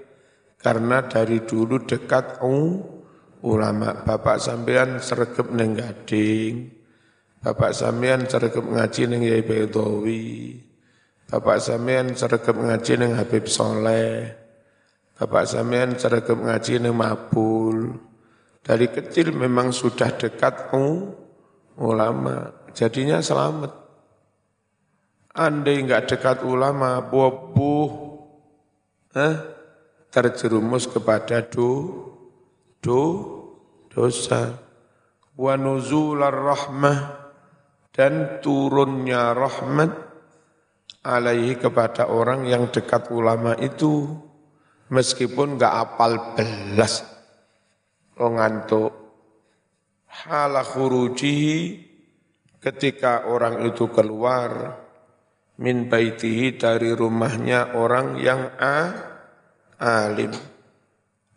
karena 0.62 1.02
dari 1.08 1.42
dulu 1.42 1.82
dekat 1.82 2.38
uh, 2.44 2.99
ulama. 3.44 4.04
Bapak 4.04 4.40
sampean 4.40 5.00
sergep 5.00 5.48
neng 5.52 5.76
gading, 5.76 6.68
bapak 7.40 7.72
sampean 7.72 8.28
sergep 8.28 8.64
ngaji 8.64 9.02
neng 9.08 9.22
Yai 9.24 9.42
Bedowi, 9.44 10.60
bapak 11.28 11.58
sampean 11.60 12.12
sergep 12.12 12.56
ngaji 12.56 12.92
neng 13.00 13.12
Habib 13.16 13.48
Soleh, 13.48 14.32
bapak 15.16 15.44
sampean 15.48 15.96
sergep 15.96 16.36
ngaji 16.36 16.72
neng 16.80 16.94
Mabul. 16.96 18.08
Dari 18.60 18.92
kecil 18.92 19.32
memang 19.32 19.72
sudah 19.72 20.20
dekat 20.20 20.68
ulama, 21.80 22.68
jadinya 22.76 23.24
selamat. 23.24 23.72
Andai 25.32 25.80
enggak 25.80 26.12
dekat 26.12 26.44
ulama, 26.44 27.00
bobuh, 27.00 28.20
eh, 29.16 29.36
terjerumus 30.12 30.90
kepada 30.90 31.40
do, 31.40 32.09
do, 32.80 33.04
dosa. 33.92 34.56
Wa 35.36 35.56
nuzular 35.56 36.34
rahmah 36.34 36.98
dan 37.96 38.40
turunnya 38.44 39.32
rahmat 39.32 39.92
alaihi 41.00 41.56
kepada 41.56 42.12
orang 42.12 42.44
yang 42.44 42.68
dekat 42.68 43.08
ulama 43.08 43.56
itu 43.56 44.04
meskipun 44.92 45.56
enggak 45.56 45.72
apal 45.72 46.36
belas 46.36 47.08
oh 48.20 48.36
ngantuk 48.36 48.92
hala 50.28 50.60
khurujihi 50.60 51.88
ketika 52.60 53.24
orang 53.32 53.64
itu 53.64 53.88
keluar 53.88 54.76
min 55.60 55.88
baitihi 55.88 56.56
dari 56.56 56.92
rumahnya 56.96 57.76
orang 57.76 58.16
yang 58.20 58.48
a, 58.56 58.78
alim. 59.76 60.32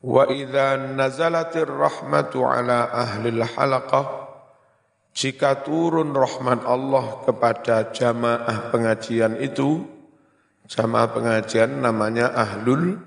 Wa 0.04 0.28
idza 0.28 0.76
nazalatir 0.76 1.72
rahmatu 1.72 2.44
ala 2.44 2.92
ahli 2.92 3.32
halaqah 3.39 4.24
jika 5.13 5.62
turun 5.63 6.12
rahmat 6.12 6.66
Allah 6.66 7.22
kepada 7.22 7.94
jamaah 7.94 8.74
pengajian 8.74 9.38
itu, 9.38 9.86
jamaah 10.66 11.08
pengajian 11.13 11.86
namanya 11.86 12.34
ahlul 12.34 12.98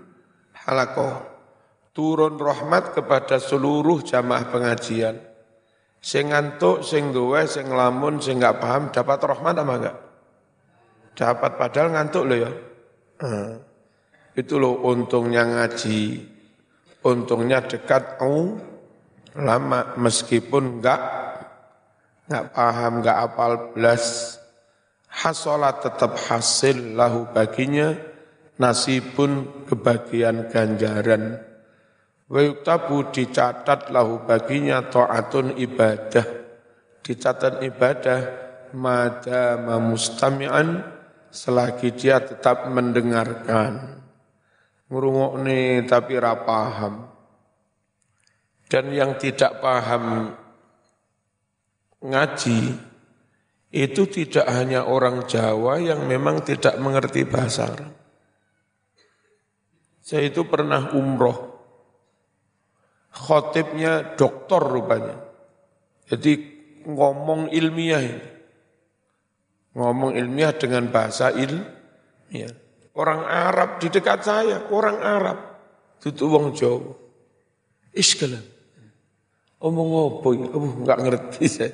halaqah. 0.55 1.37
Turun 1.91 2.39
rahmat 2.39 2.95
kepada 2.95 3.43
seluruh 3.43 4.07
jamaah 4.07 4.47
pengajian. 4.49 5.19
Sing 5.99 6.31
ngantuk, 6.31 6.87
sing 6.87 7.11
duwe, 7.11 7.49
sing 7.51 7.67
lamun, 7.73 8.23
sing 8.23 8.39
enggak 8.39 8.63
paham 8.63 8.95
dapat 8.95 9.19
rahmat 9.27 9.55
apa 9.59 9.73
enggak? 9.75 9.97
Dapat 11.17 11.51
padahal 11.59 11.89
ngantuk 11.91 12.25
loh 12.29 12.39
ya. 12.39 12.53
Hmm. 13.19 13.53
Itu 14.37 14.61
loh 14.61 14.79
untungnya 14.87 15.43
ngaji. 15.43 16.36
Untungnya 17.07 17.63
dekat 17.63 18.19
oh, 18.19 18.59
lama 19.39 19.95
meskipun 19.95 20.83
enggak 20.83 20.99
enggak 22.27 22.45
paham, 22.51 22.93
enggak 22.99 23.19
apal 23.31 23.53
belas. 23.71 24.35
Hasolat 25.07 25.87
tetap 25.87 26.19
hasil 26.19 26.99
lahu 26.99 27.31
baginya 27.31 27.95
nasibun 28.59 29.65
kebagian 29.71 30.51
ganjaran. 30.51 31.41
Wa 32.27 32.43
yuktabu 32.43 33.15
dicatat 33.15 33.95
lahu 33.95 34.27
baginya 34.27 34.83
ta'atun 34.83 35.55
ibadah. 35.63 36.27
Dicatat 37.07 37.63
ibadah 37.63 38.21
madama 38.75 39.79
mustami'an 39.79 40.83
selagi 41.31 41.95
dia 41.95 42.19
tetap 42.19 42.67
mendengarkan. 42.67 44.03
Ngurungokne 44.87 45.83
tapi 45.87 46.15
rapaham. 46.19 47.11
Dan 48.67 48.91
yang 48.91 49.15
tidak 49.19 49.63
paham 49.63 50.35
ngaji, 52.03 52.59
itu 53.71 54.03
tidak 54.11 54.47
hanya 54.47 54.87
orang 54.87 55.27
Jawa 55.27 55.79
yang 55.79 56.07
memang 56.07 56.43
tidak 56.43 56.75
mengerti 56.79 57.23
bahasa 57.27 57.71
Arab. 57.71 57.95
Saya 60.07 60.31
itu 60.31 60.47
pernah 60.47 60.95
umroh, 60.95 61.59
khotibnya 63.11 64.15
doktor 64.15 64.63
rupanya. 64.67 65.19
Jadi 66.07 66.33
ngomong 66.87 67.51
ilmiah 67.51 68.03
ini. 68.03 68.29
Ngomong 69.75 70.15
ilmiah 70.15 70.55
dengan 70.55 70.89
bahasa 70.89 71.35
ilmiah. 71.35 72.66
Orang 72.97 73.29
Arab 73.29 73.77
di 73.77 73.93
dekat 73.93 74.25
saya, 74.25 74.73
orang 74.73 74.99
Arab. 75.05 75.39
Itu 76.01 76.33
wong 76.33 76.57
Jawa. 76.57 76.97
Iskalan. 77.93 78.41
Omong 79.61 79.91
apa? 79.93 80.29
Oh, 80.57 80.65
enggak 80.81 81.01
ngerti 81.05 81.45
saya. 81.45 81.73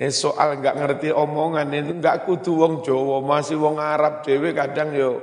Eh, 0.00 0.08
soal 0.08 0.56
enggak 0.56 0.80
ngerti 0.80 1.12
omongan 1.12 1.76
itu 1.76 1.92
enggak 1.92 2.24
kudu 2.24 2.56
wong 2.56 2.74
Jawa, 2.80 3.20
masih 3.20 3.60
wong 3.60 3.76
Arab 3.76 4.24
dewe 4.24 4.56
kadang 4.56 4.96
yo 4.96 5.20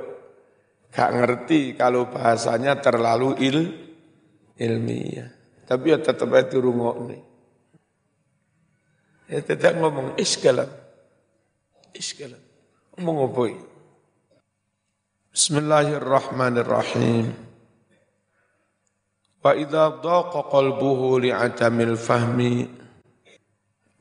enggak 0.94 1.10
ngerti 1.18 1.74
kalau 1.74 2.06
bahasanya 2.06 2.78
terlalu 2.78 3.34
il 3.42 3.58
ilmiah. 4.54 5.34
Tapi 5.66 5.86
ya 5.90 5.98
tetap 5.98 6.30
itu 6.30 6.62
rungokne. 6.62 7.18
Ya 9.26 9.42
tetap 9.42 9.74
ngomong 9.82 10.14
iskalan. 10.14 10.70
Iskalan. 11.90 12.40
Ngomong 12.94 13.16
apa? 13.34 13.42
Bismillahirrahmanirrahim. 15.38 17.30
Wa 19.38 19.54
idza 19.54 20.02
dhaqa 20.02 20.50
qalbuhu 20.50 21.22
li'adamil 21.22 21.94
fahmi 21.94 22.66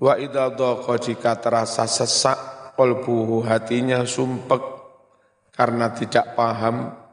wa 0.01 0.17
idza 0.17 0.49
dhaqa 0.57 0.97
jika 0.97 1.37
terasa 1.37 1.85
sesak 1.85 2.73
qalbuhu 2.73 3.45
hatinya 3.45 4.01
sumpek 4.01 4.65
karena 5.53 5.93
tidak 5.93 6.33
paham 6.33 7.05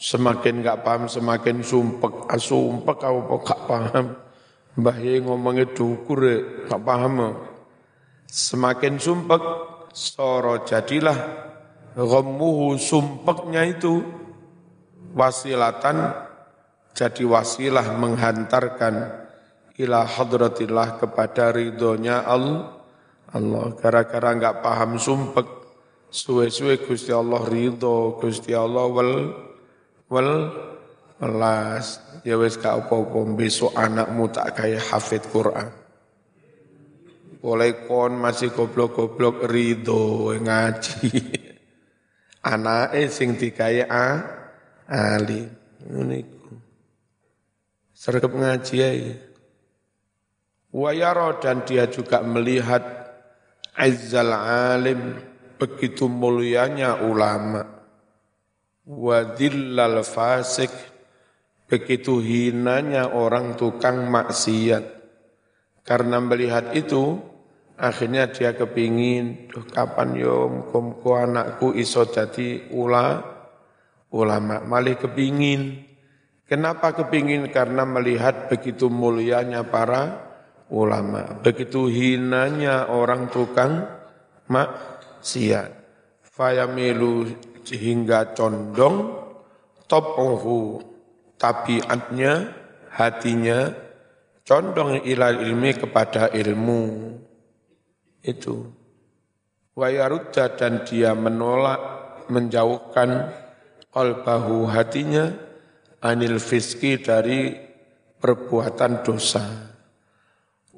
Semakin 0.00 0.64
gak 0.64 0.80
paham, 0.80 1.04
semakin 1.04 1.60
sumpek. 1.60 2.24
Asumpek 2.24 3.04
ah, 3.04 3.20
kau 3.28 3.36
gak 3.44 3.60
paham. 3.68 4.16
Mbah 4.80 4.96
ngomongnya 4.96 5.68
dukur, 5.76 6.24
gak 6.64 6.80
paham. 6.80 7.36
Semakin 8.32 8.96
sumpek, 8.96 9.42
soro 9.92 10.64
jadilah 10.64 11.47
ghammuhu 12.04 12.78
sumpeknya 12.78 13.66
itu 13.66 14.06
wasilatan 15.16 16.14
jadi 16.94 17.22
wasilah 17.26 17.94
menghantarkan 17.98 18.94
ila 19.78 20.06
hadratillah 20.06 20.98
kepada 21.02 21.50
ridhonya 21.54 22.22
Allah 22.22 22.78
Allah 23.34 23.74
gara-gara 23.78 24.30
enggak 24.34 24.62
paham 24.62 24.98
sumpek 24.98 25.46
suwe-suwe 26.10 26.80
Gusti 26.82 27.10
Allah 27.10 27.42
ridho 27.44 28.18
Gusti 28.22 28.54
Allah 28.54 28.86
wal 28.88 29.12
Wal 30.08 30.48
welas 31.20 32.00
ya 32.24 32.40
wis 32.40 32.56
gak 32.56 32.88
apa-apa 32.88 33.28
besok 33.36 33.76
anakmu 33.76 34.32
tak 34.32 34.56
kayak 34.56 34.88
hafid 34.88 35.20
Quran. 35.28 35.68
Boleh 37.44 37.84
kon 37.84 38.16
masih 38.16 38.50
goblok-goblok 38.56 39.44
ridho 39.44 40.32
ngaji. 40.32 41.12
Anake 42.44 43.08
sing 43.10 43.34
dikaya 43.34 43.86
a 43.90 44.06
ali. 44.86 45.46
Niku. 45.88 46.54
Sergap 47.94 48.34
ngaji 48.34 48.76
ae. 48.82 49.10
Wayaro 50.68 51.40
dan 51.40 51.64
dia 51.64 51.88
juga 51.88 52.20
melihat 52.20 52.98
Azzal 53.78 54.34
alim 54.34 55.14
begitu 55.54 56.10
mulianya 56.10 57.02
ulama 57.02 57.62
wadillal 58.88 60.00
fasik 60.00 60.72
begitu 61.70 62.24
hinanya 62.24 63.12
orang 63.12 63.54
tukang 63.54 64.08
maksiat 64.08 64.82
karena 65.84 66.18
melihat 66.24 66.72
itu 66.72 67.20
akhirnya 67.78 68.26
dia 68.28 68.52
kepingin 68.52 69.48
Duh, 69.48 69.64
kapan 69.70 70.18
yo 70.18 70.50
muka 70.50 71.24
anakku 71.24 71.72
iso 71.72 72.04
jadi 72.10 72.68
ula 72.74 73.22
ulama. 74.10 74.60
Malih 74.66 74.98
kepingin. 74.98 75.86
Kenapa 76.48 76.96
kepingin? 76.96 77.48
Karena 77.52 77.84
melihat 77.84 78.50
begitu 78.50 78.88
mulianya 78.90 79.62
para 79.68 80.28
ulama 80.68 81.40
begitu 81.40 81.88
hinanya 81.88 82.92
orang 82.92 83.32
tukang 83.32 83.88
maksiat. 84.48 85.76
Fayamilu 86.24 87.28
sehingga 87.66 88.32
condong 88.32 89.10
topohu 89.90 90.80
tabiatnya 91.36 92.54
hatinya 92.94 93.74
condong 94.46 95.02
ilal 95.02 95.42
ilmi 95.42 95.74
kepada 95.76 96.30
ilmu 96.30 96.82
itu. 98.28 98.68
Wayarudda 99.72 100.58
dan 100.58 100.84
dia 100.84 101.16
menolak 101.16 101.80
menjauhkan 102.28 103.32
qalbahu 103.88 104.68
hatinya 104.68 105.32
anil 106.04 106.36
fiski 106.36 107.00
dari 107.00 107.56
perbuatan 108.18 108.92
dosa. 109.00 109.46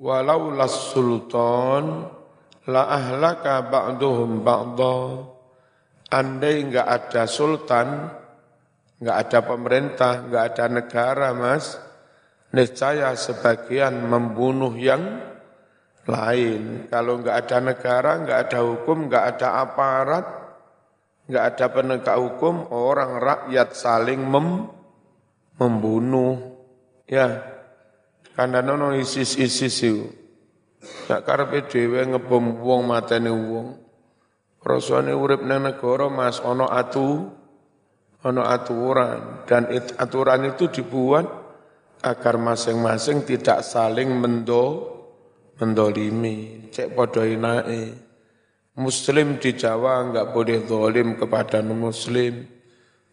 Walau 0.01 0.55
las 0.55 0.95
sultan 0.95 2.07
la 2.69 2.83
ahlaka 2.89 3.67
ba'duhum 3.67 4.41
ba'dha. 4.45 4.99
Andai 6.11 6.67
enggak 6.67 6.89
ada 6.91 7.23
sultan, 7.31 8.11
enggak 8.99 9.17
ada 9.17 9.39
pemerintah, 9.47 10.13
enggak 10.27 10.45
ada 10.55 10.65
negara, 10.67 11.29
Mas, 11.37 11.79
niscaya 12.51 13.15
sebagian 13.15 14.11
membunuh 14.11 14.75
yang 14.75 15.30
lain. 16.09 16.87
Kalau 16.89 17.21
enggak 17.21 17.37
ada 17.47 17.59
negara, 17.61 18.11
enggak 18.17 18.39
ada 18.49 18.59
hukum, 18.65 19.09
enggak 19.09 19.25
ada 19.37 19.49
aparat, 19.65 20.27
enggak 21.29 21.45
ada 21.55 21.67
penegak 21.69 22.17
hukum, 22.17 22.69
orang 22.73 23.21
rakyat 23.21 23.75
saling 23.77 24.21
mem, 24.21 24.69
membunuh. 25.61 26.57
Ya, 27.11 27.43
karena 28.39 28.63
nono 28.63 28.95
isis-isis 28.95 29.77
itu. 29.83 30.21
Gak 30.81 31.29
karpe 31.29 31.69
dhewe 31.69 32.01
ngebom 32.09 32.65
wong 32.65 32.89
mateni 32.89 33.29
wong. 33.29 33.77
Rasane 34.61 35.13
urip 35.13 35.45
nang 35.45 35.69
negara 35.69 36.09
Mas 36.09 36.41
ana 36.41 36.69
atu 36.69 37.29
ana 38.21 38.53
aturan 38.53 39.45
dan 39.49 39.73
it, 39.73 39.97
aturan 39.97 40.45
itu 40.53 40.69
dibuat 40.69 41.25
agar 42.05 42.37
masing-masing 42.37 43.25
tidak 43.25 43.65
saling 43.65 44.13
mendo 44.13 45.00
mendolimi 45.61 46.67
cek 46.73 46.97
enake. 46.97 47.83
Muslim 48.81 49.37
di 49.37 49.53
Jawa 49.53 50.09
enggak 50.09 50.33
boleh 50.33 50.65
zalim 50.65 51.21
kepada 51.21 51.61
muslim 51.61 52.49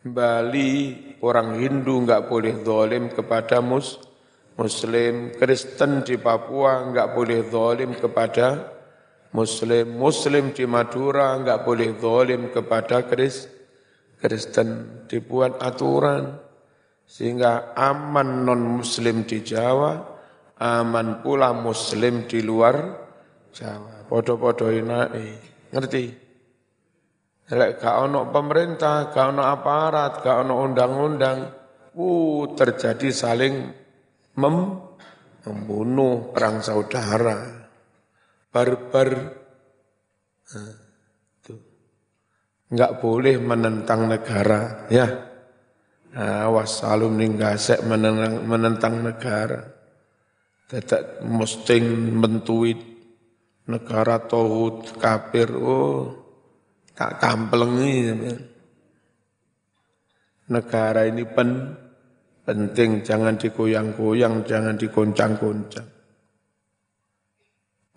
Bali 0.08 0.96
orang 1.20 1.60
Hindu 1.60 2.08
enggak 2.08 2.32
boleh 2.32 2.64
zalim 2.64 3.12
kepada 3.12 3.60
mus 3.60 4.00
muslim. 4.56 5.36
Kristen 5.36 6.08
di 6.08 6.16
Papua 6.16 6.88
enggak 6.88 7.12
boleh 7.12 7.44
zalim 7.52 7.92
kepada 7.94 8.78
Muslim, 9.36 10.00
Muslim 10.00 10.56
di 10.56 10.64
Madura 10.64 11.36
enggak 11.36 11.68
boleh 11.68 12.00
zalim 12.00 12.48
kepada 12.48 13.04
Kris, 13.04 13.52
Kristen. 14.24 15.04
Dibuat 15.12 15.60
aturan 15.60 16.40
sehingga 17.04 17.76
aman 17.76 18.48
non 18.48 18.82
Muslim 18.82 19.28
di 19.28 19.44
Jawa, 19.44 20.17
aman 20.62 21.22
pula 21.22 21.54
Muslim 21.54 22.26
di 22.26 22.41
luar 22.41 23.06
Jawa. 23.54 24.06
Podo-podo 24.08 24.70
inai, 24.70 25.34
ngerti? 25.74 26.06
Lek 27.48 27.80
gak 27.80 27.96
ono 28.06 28.28
pemerintah, 28.30 29.10
gak 29.10 29.36
ono 29.36 29.43
aparat, 29.43 30.20
gak 30.20 30.48
ono 30.48 30.54
undang-undang, 30.67 31.38
uh, 31.96 32.43
terjadi 32.54 33.08
saling 33.10 33.56
mem 34.38 34.56
membunuh 35.48 36.36
perang 36.36 36.60
saudara 36.60 37.67
barbar. 38.52 39.10
Nah, 40.48 40.88
Enggak 42.67 43.00
boleh 43.00 43.39
menentang 43.39 44.12
negara, 44.12 44.91
ya. 44.91 45.08
Nah, 46.12 46.52
wassalum 46.52 47.15
ninggasek 47.15 47.80
menentang, 47.88 48.43
menentang 48.43 48.96
negara. 49.08 49.77
Tidak 50.68 51.24
mesti 51.24 51.80
mentuit 52.12 52.76
negara 53.72 54.20
tohut 54.28 55.00
kafir, 55.00 55.48
oh 55.56 56.12
tak 56.92 57.24
kamplengi. 57.24 58.12
Negara 60.48 61.08
ini 61.08 61.24
pen, 61.24 61.72
penting, 62.44 63.00
jangan 63.00 63.40
dikoyang-koyang, 63.40 64.44
jangan 64.44 64.76
dikoncang-koncang. 64.76 65.88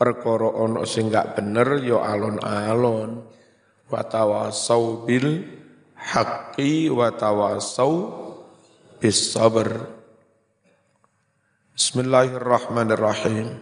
Perkara 0.01 0.49
ono 0.49 0.89
sing 0.89 1.13
gak 1.13 1.37
bener 1.37 1.77
yo 1.85 2.01
ya 2.01 2.17
alon-alon. 2.17 3.11
Wa 3.91 4.01
tawasau 4.07 5.05
bil 5.05 5.45
haqqi 5.93 6.89
wa 6.89 7.13
tawasau 7.13 7.93
bis 8.97 9.37
sabr. 9.37 10.00
Bismillahirrahmanirrahim. 11.81 13.57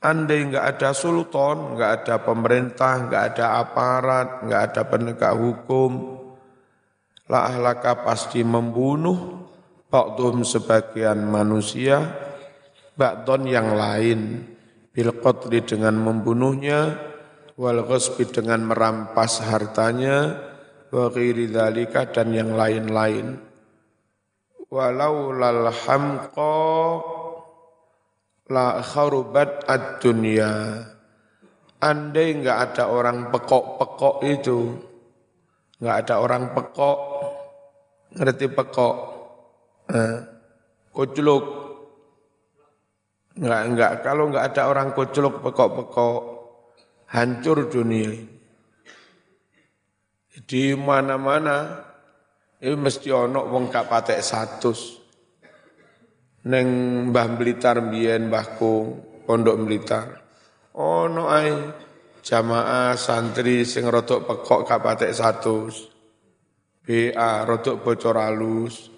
Andai 0.00 0.48
nggak 0.48 0.64
ada 0.64 0.96
sultan, 0.96 1.76
nggak 1.76 1.90
ada 2.00 2.24
pemerintah, 2.24 3.04
nggak 3.04 3.22
ada 3.36 3.60
aparat, 3.60 4.48
nggak 4.48 4.62
ada 4.72 4.82
penegak 4.88 5.36
hukum, 5.36 6.24
la 7.28 7.52
ahlaka 7.52 8.00
pasti 8.00 8.40
membunuh 8.40 9.44
ba'dhum 9.92 10.40
sebagian 10.40 11.28
manusia, 11.28 12.00
ba'don 12.96 13.44
yang 13.44 13.76
lain, 13.76 14.48
bil 14.88 15.12
qatli 15.20 15.60
dengan 15.68 16.00
membunuhnya, 16.00 16.96
wal 17.60 17.84
ghasbi 17.84 18.24
dengan 18.24 18.64
merampas 18.64 19.44
hartanya, 19.44 20.32
wa 20.88 21.12
ghairi 21.12 21.52
dan 21.52 22.32
yang 22.32 22.56
lain-lain. 22.56 23.44
Walau 24.68 25.32
lal 25.32 25.72
hamqa 25.72 26.56
la 28.48 28.80
kharubat 28.80 29.68
ad-dunya. 29.68 30.82
Andai 31.78 32.34
enggak 32.34 32.58
ada 32.72 32.90
orang 32.90 33.30
pekok-pekok 33.30 34.16
itu, 34.26 34.74
enggak 35.78 35.96
ada 36.02 36.14
orang 36.18 36.44
pekok, 36.50 36.98
ngerti 38.18 38.46
pekok, 38.50 38.96
eh, 39.94 40.18
kuculuk, 40.90 41.44
enggak 43.38 43.62
enggak 43.62 43.92
kalau 44.02 44.26
enggak 44.26 44.44
ada 44.50 44.62
orang 44.74 44.90
kuculuk 44.90 45.38
pekok-pekok, 45.38 46.22
hancur 47.14 47.70
dunia. 47.70 48.10
Di 50.48 50.74
mana-mana 50.74 51.86
itu 52.58 52.74
mesti 52.74 53.10
ono 53.14 53.46
wong 53.46 53.70
gak 53.70 53.86
patek 53.86 54.18
satus. 54.18 54.97
Neng 56.48 56.68
Mbah 57.12 57.28
Blitar 57.36 57.76
mbiyen 57.84 58.32
Mbahku 58.32 58.72
Pondok 59.28 59.60
Blitar. 59.68 60.24
Ono 60.80 61.28
ae 61.28 61.52
jamaah 62.24 62.96
santri 62.96 63.68
sing 63.68 63.84
rodok 63.84 64.24
pekok 64.24 64.64
gak 64.64 64.80
patek 64.80 65.12
satu. 65.12 65.68
BA 66.88 67.44
rodok 67.44 67.84
bocor 67.84 68.16
halus. 68.16 68.88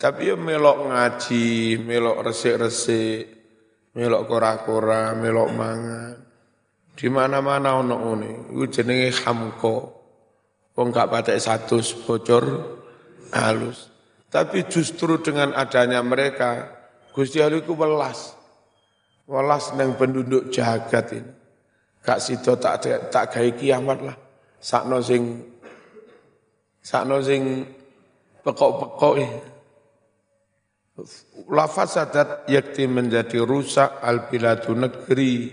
Tapi 0.00 0.32
ya 0.32 0.36
melok 0.40 0.88
ngaji, 0.88 1.76
melok 1.76 2.24
resik-resik, 2.24 3.20
melok 3.92 4.24
kora-kora, 4.24 5.12
melok 5.12 5.50
mangan. 5.52 6.16
Di 6.96 7.12
mana-mana 7.12 7.84
ono 7.84 8.00
ngene. 8.00 8.48
Iku 8.48 8.64
jenenge 8.72 9.12
hamko. 9.20 9.76
Wong 10.72 10.88
gak 10.88 11.12
patek 11.12 11.36
satu 11.36 11.84
bocor 12.08 12.44
halus. 13.36 13.93
Tapi 14.34 14.66
justru 14.66 15.22
dengan 15.22 15.54
adanya 15.54 16.02
mereka, 16.02 16.66
Gusti 17.14 17.38
Allah 17.38 17.62
itu 17.62 17.70
welas. 17.78 18.34
Welas 19.30 19.70
neng 19.78 19.94
penduduk 19.94 20.50
jagat 20.50 21.14
ini. 21.14 21.30
Kak 22.02 22.18
Sido 22.18 22.58
tak 22.58 22.82
tak 23.14 23.30
gawe 23.30 23.50
kiamat 23.54 23.98
lah. 24.02 24.16
Sakno 24.58 24.98
sing 24.98 25.40
sakno 26.82 27.22
sing 27.22 27.64
pekok-pekok 28.44 29.14
Lafaz 31.50 31.98
sadat 31.98 32.46
yakti 32.46 32.86
menjadi 32.86 33.42
rusak 33.42 33.98
al 33.98 34.30
biladu 34.30 34.78
negeri 34.78 35.50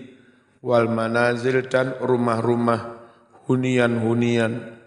wal 0.61 0.85
manazil 0.85 1.65
dan 1.65 1.97
rumah-rumah 1.97 2.81
hunian-hunian 3.49 4.77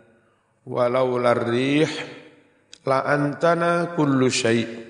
walau 0.62 1.18
larih 1.18 1.90
La 2.84 3.04
antana 3.08 3.96
kullu 3.96 4.28
syai' 4.28 4.84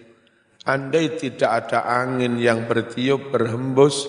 Andai 0.64 1.20
tidak 1.20 1.68
ada 1.68 1.84
angin 1.84 2.40
yang 2.40 2.64
bertiup 2.64 3.28
berhembus, 3.28 4.08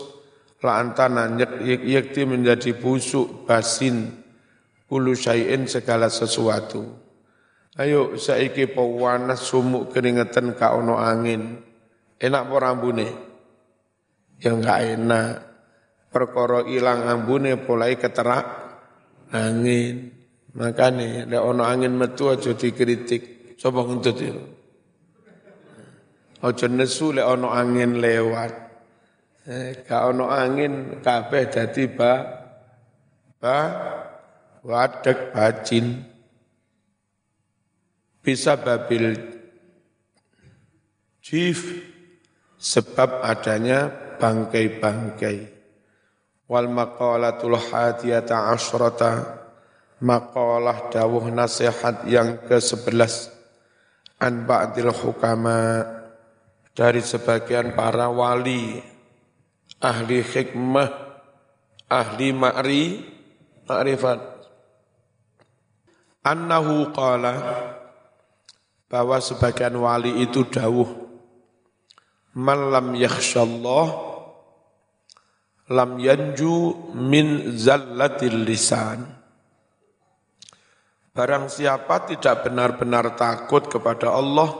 la 0.63 0.79
antana 0.79 1.27
yakti 1.67 2.23
menjadi 2.23 2.71
busuk 2.79 3.43
basin 3.43 4.07
kullu 4.87 5.11
syai'in 5.11 5.67
segala 5.67 6.07
sesuatu. 6.07 6.95
Ayo 7.75 8.15
saiki 8.15 8.71
pawanas 8.71 9.51
sumuk 9.51 9.91
keringetan 9.91 10.55
ka 10.55 10.79
ono 10.79 10.95
angin. 10.95 11.59
Enak 12.15 12.47
apa 12.47 12.55
rambune? 12.63 13.07
Ya 14.39 14.55
enggak 14.55 14.79
enak. 14.95 15.33
Perkara 16.07 16.63
ilang 16.71 17.03
ambune 17.03 17.59
polai 17.59 17.99
keterak 17.99 18.47
angin. 19.35 20.07
Makanya 20.55 21.27
ada 21.27 21.43
ono 21.43 21.67
angin 21.67 21.99
metu 21.99 22.31
aja 22.31 22.55
dikritik. 22.55 23.34
Coba 23.55 23.87
ngentut 23.87 24.17
itu. 24.19 24.43
Ojo 26.43 26.67
nesu 26.67 27.15
lek 27.15 27.25
ono 27.25 27.49
angin 27.49 27.97
lewat. 27.97 28.53
Eh, 29.45 29.85
gak 29.85 30.01
ono 30.11 30.27
angin 30.27 30.99
kabeh 30.99 31.47
dadi 31.47 31.85
ba 31.87 32.13
ba 33.39 33.57
wadek 34.61 35.31
bacin. 35.31 36.03
Bisa 38.19 38.57
babil 38.57 39.13
jif 41.21 41.61
sebab 42.57 43.21
adanya 43.21 43.89
bangkai-bangkai. 44.17 45.53
Wal 46.45 46.69
maqalatul 46.69 47.57
hadiyata 47.57 48.53
asyrata 48.53 49.45
maqalah 50.01 50.89
dawuh 50.93 51.29
nasihat 51.29 52.05
yang 52.05 52.37
ke-11 52.45 53.34
an 54.21 54.47
ba'dil 54.47 54.91
hukama. 54.91 55.83
Dari 56.75 56.99
sebagian 56.99 57.71
para 57.71 58.11
wali 58.11 58.83
ahli 59.79 60.19
hikmah 60.19 60.91
ahli 61.87 62.35
ma'ri 62.35 62.99
ma'rifat. 63.63 64.19
Annahu 66.25 66.91
qala 66.91 67.33
bahwa 68.89 69.17
sebagian 69.21 69.77
wali 69.77 70.23
itu 70.25 70.45
dawuh 70.49 70.89
man 72.35 72.73
lam 72.73 72.87
yakhsyallah 72.97 73.87
lam 75.71 75.91
yanju 75.97 76.91
min 76.93 77.55
zallatil 77.55 78.43
lisan 78.45 79.05
Barang 81.15 81.47
siapa 81.47 82.03
tidak 82.03 82.43
benar-benar 82.43 83.15
takut 83.15 83.71
kepada 83.71 84.11
Allah, 84.11 84.51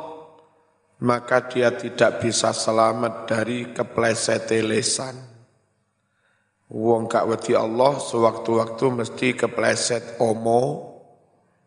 maka 1.04 1.52
dia 1.52 1.76
tidak 1.76 2.24
bisa 2.24 2.56
selamat 2.56 3.28
dari 3.28 3.76
kepleset 3.76 4.48
lesan. 4.64 5.20
Wong 6.72 7.12
kak 7.12 7.28
wedi 7.28 7.60
Allah 7.60 8.00
sewaktu-waktu 8.00 8.86
mesti 8.88 9.36
kepleset 9.36 10.16
omo, 10.24 10.96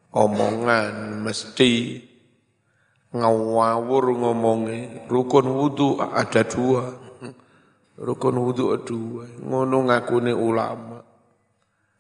omongan 0.09 1.21
mesti 1.21 2.01
ngawur 3.13 4.05
ngomongi. 4.09 5.05
Rukun 5.05 5.53
wudhu 5.53 6.01
ada 6.01 6.49
dua. 6.49 6.97
Rukun 8.01 8.37
wudhu 8.41 8.73
ada 8.73 8.89
dua. 8.89 9.25
Ngono 9.37 9.85
ngakune 9.93 10.33
ulama. 10.33 11.08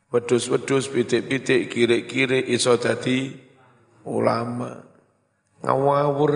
Wedus-wedus, 0.09 0.88
pitik-pitik, 0.88 1.68
kiri-kiri, 1.68 2.49
iso 2.49 2.81
dadi 2.81 3.29
ulama. 4.09 4.81
Ngawur. 5.61 6.33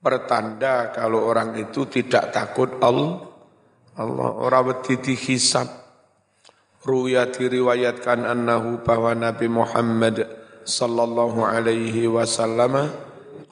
Pertanda 0.00 0.94
kalau 0.94 1.26
orang 1.26 1.58
itu 1.58 1.90
tidak 1.90 2.30
takut 2.30 2.78
Allah. 2.78 3.26
Allah 3.98 4.30
orang 4.32 4.70
wedi 4.70 5.02
dihisab. 5.02 5.66
Ruya 6.80 7.28
diriwayatkan 7.28 8.24
annahu 8.24 8.80
bahwa 8.80 9.12
Nabi 9.12 9.52
Muhammad 9.52 10.24
sallallahu 10.64 11.44
alaihi 11.44 12.08
wasallam 12.08 12.88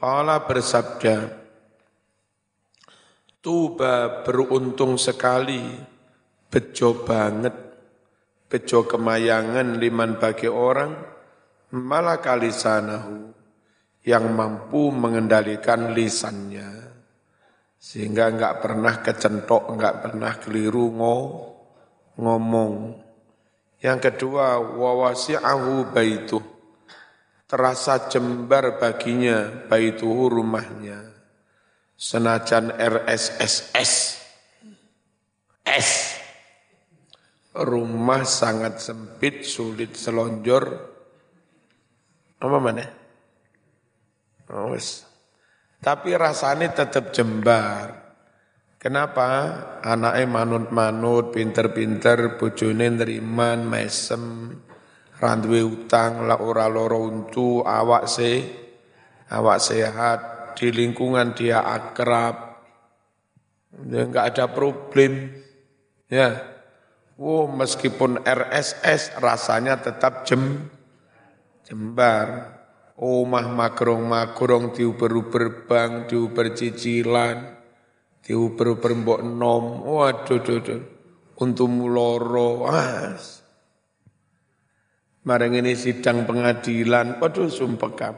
qala 0.01 0.49
bersabda 0.49 1.37
Tuba 3.39 4.27
beruntung 4.27 4.99
sekali, 4.99 5.63
bejo 6.51 7.07
banget 7.07 7.68
bejo 8.49 8.89
kemayangan 8.89 9.77
liman 9.77 10.17
bagi 10.17 10.49
orang 10.49 10.97
malaka 11.77 12.33
lisanahu 12.33 13.29
yang 14.09 14.33
mampu 14.33 14.89
mengendalikan 14.89 15.93
lisannya 15.93 16.79
sehingga 17.79 18.27
enggak 18.27 18.59
pernah 18.59 18.99
kecentok, 19.05 19.71
enggak 19.71 20.03
pernah 20.03 20.35
keliru 20.43 20.91
ngomong. 22.19 22.75
Yang 23.79 23.99
kedua, 24.11 24.59
wawasi'ahu 24.59 25.95
baituh. 25.95 26.43
Terasa 27.49 28.11
jembar 28.11 28.77
baginya 28.83 29.71
baituhu 29.71 30.27
rumahnya. 30.27 31.01
Senajan 31.95 32.75
RSSS. 32.75 33.95
S. 35.63 35.91
Rumah 37.59 38.23
sangat 38.23 38.79
sempit, 38.79 39.43
sulit 39.43 39.99
selonjor. 39.99 40.65
Apa 42.39 42.57
mana? 42.63 42.87
Oh, 44.55 44.79
Tapi 45.83 46.15
rasanya 46.15 46.71
tetap 46.71 47.11
jembar. 47.11 48.09
Kenapa? 48.79 49.59
Anaknya 49.83 50.25
manut-manut, 50.31 51.35
pinter-pinter, 51.35 52.39
bojone 52.39 52.87
neriman, 52.95 53.67
mesem, 53.67 54.55
randuwe 55.19 55.67
utang, 55.67 56.23
la 56.31 56.39
ora 56.39 56.71
loro 56.71 57.03
untu, 57.03 57.67
awak 57.67 58.07
se, 58.07 58.47
awak 59.35 59.59
sehat, 59.59 60.21
di 60.55 60.71
lingkungan 60.71 61.35
dia 61.35 61.67
akrab, 61.67 62.63
enggak 63.83 64.31
ada 64.31 64.47
problem, 64.47 65.43
ya. 66.07 66.58
Wow, 67.19 67.51
meskipun 67.51 68.23
RSS 68.23 69.19
rasanya 69.19 69.83
tetap 69.83 70.23
jem, 70.23 70.71
jembar. 71.67 72.55
Omah 72.99 73.47
makrong-makrong 73.55 74.75
diuber-uber 74.75 75.67
bank, 75.67 76.11
diuber 76.11 76.55
cicilan, 76.55 77.59
diuber-uber 78.27 78.91
mbok 79.03 79.21
nom, 79.23 79.87
waduh, 79.87 80.43
duh, 80.43 80.59
duh. 80.63 80.83
untuk 81.39 81.71
muloro, 81.71 82.67
as. 82.67 83.43
Marang 85.23 85.55
ini 85.55 85.79
sidang 85.79 86.27
pengadilan, 86.27 87.23
waduh 87.23 87.47
sumpah 87.47 87.93
kap. 87.95 88.17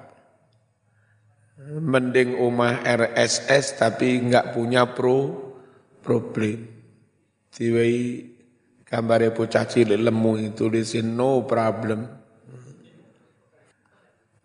Mending 1.61 2.41
omah 2.41 2.81
RSS 2.81 3.77
tapi 3.77 4.17
enggak 4.17 4.57
punya 4.57 4.89
pro 4.97 5.53
problem. 6.01 6.65
Tiwai 7.53 8.40
gambar 8.91 9.31
bocah 9.31 9.65
cilik 9.71 10.03
lemu 10.03 10.33
itu 10.51 10.67
tulisin 10.67 11.15
no 11.15 11.47
problem. 11.47 12.11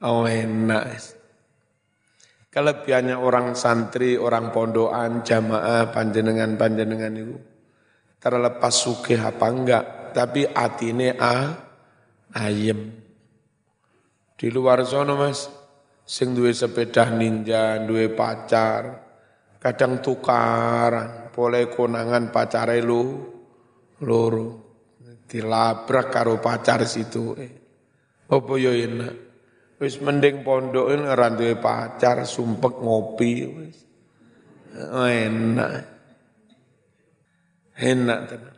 Oh 0.06 0.30
enak. 0.30 1.02
Kelebihannya 2.54 3.20
orang 3.20 3.58
santri, 3.58 4.16
orang 4.16 4.54
pondokan, 4.54 5.26
jamaah, 5.26 5.92
panjenengan-panjenengan 5.92 7.14
itu. 7.18 7.36
Terlepas 8.22 8.72
sugih 8.72 9.20
apa 9.20 9.46
enggak, 9.52 9.84
tapi 10.16 10.48
atine 10.48 11.20
a 11.20 11.52
ayem. 12.32 12.96
Di 14.40 14.48
luar 14.48 14.88
zona 14.88 15.20
mas, 15.20 15.52
sing 16.08 16.32
duwe 16.32 16.56
sepeda 16.56 17.12
ninja, 17.12 17.82
duwe 17.84 18.08
pacar, 18.08 19.04
kadang 19.60 20.00
tukaran, 20.00 21.34
boleh 21.36 21.68
konangan 21.68 22.32
pacare 22.32 22.80
lu, 22.80 23.35
loro. 24.04 24.66
Dilabrak 25.26 26.08
karo 26.12 26.38
pacar 26.44 26.86
situ. 26.86 27.34
Eh. 27.40 27.54
Apa 28.30 28.54
yo 28.58 28.74
enak? 28.74 29.14
Wis 29.82 30.00
mending 30.00 30.46
pondok 30.46 30.94
ini 30.94 31.04
rantai 31.04 31.58
pacar, 31.60 32.24
sumpek 32.24 32.80
ngopi. 32.80 33.34
Wis. 33.50 33.78
Enak. 34.92 35.74
Enak 37.76 38.20
tenan. 38.32 38.56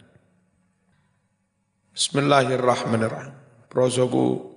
Bismillahirrahmanirrahim. 1.97 3.33
Prosoku 3.65 4.53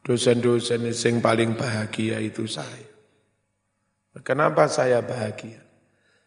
dosen-dosen 0.00 0.88
sing 0.94 1.20
paling 1.20 1.58
bahagia 1.58 2.22
itu 2.22 2.48
saya. 2.48 2.88
Kenapa 4.24 4.64
saya 4.70 5.04
bahagia? 5.04 5.65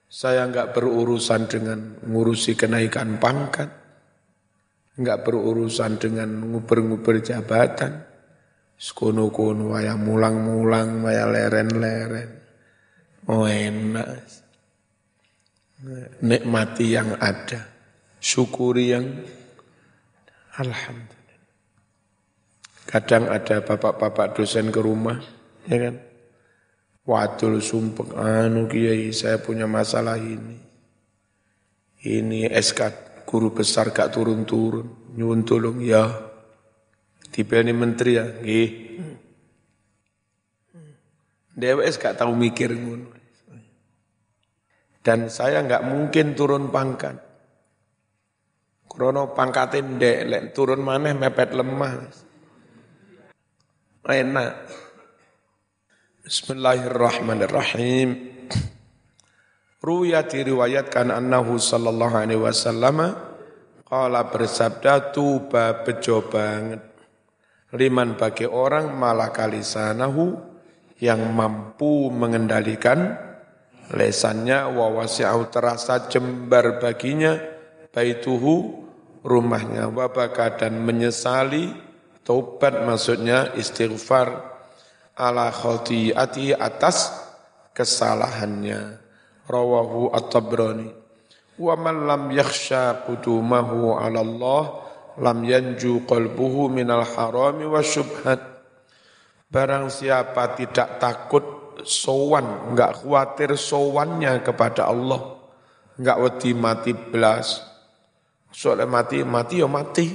Saya 0.10 0.50
enggak 0.50 0.74
berurusan 0.74 1.46
dengan 1.46 2.02
ngurusi 2.02 2.58
kenaikan 2.58 3.22
pangkat, 3.22 3.70
enggak 4.98 5.22
berurusan 5.22 6.02
dengan 6.02 6.50
nguber-nguber 6.50 7.22
jabatan, 7.22 8.10
Sekono-kono 8.80 9.76
waya 9.76 10.00
mulang-mulang, 10.00 11.04
waya 11.04 11.28
leren-leren. 11.28 12.32
Oh 13.28 13.44
enak. 13.44 14.24
Nikmati 16.24 16.88
yang 16.88 17.20
ada. 17.20 17.68
Syukuri 18.24 18.96
yang 18.96 19.04
Alhamdulillah. 20.56 21.40
Kadang 22.88 23.28
ada 23.28 23.60
bapak-bapak 23.60 24.40
dosen 24.40 24.72
ke 24.72 24.80
rumah, 24.80 25.20
ya 25.68 25.78
kan? 25.78 25.96
Wadul 27.10 27.58
sumpek, 27.58 28.14
anu 28.14 28.70
kiai 28.70 29.10
saya 29.10 29.42
punya 29.42 29.66
masalah 29.66 30.22
ini. 30.22 30.62
Ini 32.06 32.54
SK 32.54 32.82
guru 33.26 33.50
besar 33.50 33.90
gak 33.90 34.14
turun-turun, 34.14 35.18
nyuwun 35.18 35.42
tolong 35.42 35.82
ya 35.82 36.06
dipilih 37.34 37.74
menteri 37.74 38.12
ya, 38.14 38.26
nggih. 38.30 38.70
DWS 41.58 41.98
gak 41.98 42.22
tahu 42.22 42.38
mikir 42.38 42.78
ngono. 42.78 43.10
Dan 45.02 45.34
saya 45.34 45.66
nggak 45.66 45.90
mungkin 45.90 46.38
turun 46.38 46.70
pangkat. 46.70 47.18
Krono 48.86 49.34
pangkatin 49.34 49.98
dek, 49.98 50.54
turun 50.54 50.86
mana 50.86 51.10
mepet 51.18 51.58
lemah. 51.58 52.06
Enak. 54.06 54.54
Bismillahirrahmanirrahim. 56.30 58.30
Ruya 59.82 60.30
diriwayatkan 60.30 61.10
annahu 61.10 61.58
sallallahu 61.58 62.22
alaihi 62.22 62.38
wasallam 62.38 63.18
qala 63.82 64.30
bersabda 64.30 65.10
tuba 65.10 65.82
bejo 65.82 66.30
banget 66.30 66.86
liman 67.74 68.14
bagi 68.14 68.46
orang 68.46 68.94
malakalisanahu 68.94 70.38
yang 71.02 71.34
mampu 71.34 72.14
mengendalikan 72.14 73.18
lesannya 73.90 74.70
wawasi'au 74.70 75.50
terasa 75.50 76.14
jembar 76.14 76.78
baginya 76.78 77.42
baituhu 77.90 78.86
rumahnya 79.26 79.90
wabaka 79.90 80.62
dan 80.62 80.78
menyesali 80.78 81.74
taubat 82.22 82.86
maksudnya 82.86 83.50
istighfar 83.58 84.59
ala 85.20 85.52
khati'ati 85.52 86.56
atas 86.56 87.12
kesalahannya 87.76 88.96
rawahu 89.52 90.16
at-tabrani 90.16 90.96
wa 91.60 91.76
man 91.76 92.08
lam 92.08 92.32
yakhsha 92.32 93.04
qudumahu 93.04 94.00
ala 94.00 94.24
Allah 94.24 94.64
lam 95.20 95.44
yanju 95.44 96.08
qalbuhu 96.08 96.72
minal 96.72 97.04
harami 97.04 97.68
wa 97.68 97.84
syubhat. 97.84 98.40
Barang 99.50 99.92
siapa 99.92 100.56
tidak 100.56 101.02
takut 101.02 101.76
sowan, 101.84 102.72
enggak 102.72 103.04
khawatir 103.04 103.58
sowannya 103.60 104.40
kepada 104.46 104.88
Allah, 104.88 105.42
enggak 106.00 106.18
wedi 106.22 106.52
mati 106.56 106.94
belas. 106.96 107.66
Soalnya 108.50 108.90
mati, 108.90 109.22
mati 109.22 109.62
ya 109.62 109.70
mati, 109.70 110.06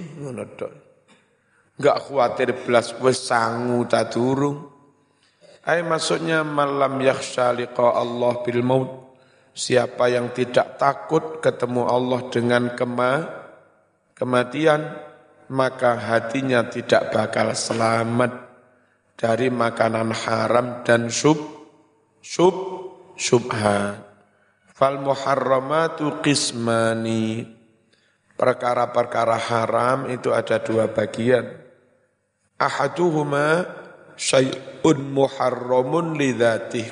Enggak 1.75 1.97
khawatir 2.07 2.51
belas 2.67 2.95
wis 2.99 3.19
sangu 3.19 3.83
ta 3.87 4.07
durung. 4.07 4.74
Ay 5.65 5.81
maksudnya 5.81 6.45
malam 6.45 7.01
yakhsha 7.01 7.57
Allah 7.57 8.33
bil 8.45 8.61
maut. 8.61 9.17
Siapa 9.55 10.13
yang 10.13 10.35
tidak 10.37 10.77
takut 10.77 11.41
ketemu 11.41 11.89
Allah 11.89 12.21
dengan 12.29 12.75
kema 12.77 13.13
kematian, 14.13 14.83
maka 15.49 15.97
hatinya 15.97 16.69
tidak 16.69 17.15
bakal 17.15 17.55
selamat 17.55 18.45
dari 19.17 19.49
makanan 19.49 20.11
haram 20.13 20.83
dan 20.85 21.09
sub 21.09 21.39
sub 22.21 22.57
subhat. 23.17 24.05
Fal 24.75 24.99
muharramatu 24.99 26.19
qismani. 26.21 27.47
Perkara-perkara 28.35 29.39
haram 29.39 30.11
itu 30.11 30.35
ada 30.35 30.59
dua 30.59 30.91
bagian. 30.91 31.47
Ahaduhuma 32.59 33.84
syai'un 34.15 34.99
muharramun 35.11 36.19
lidzatih. 36.19 36.91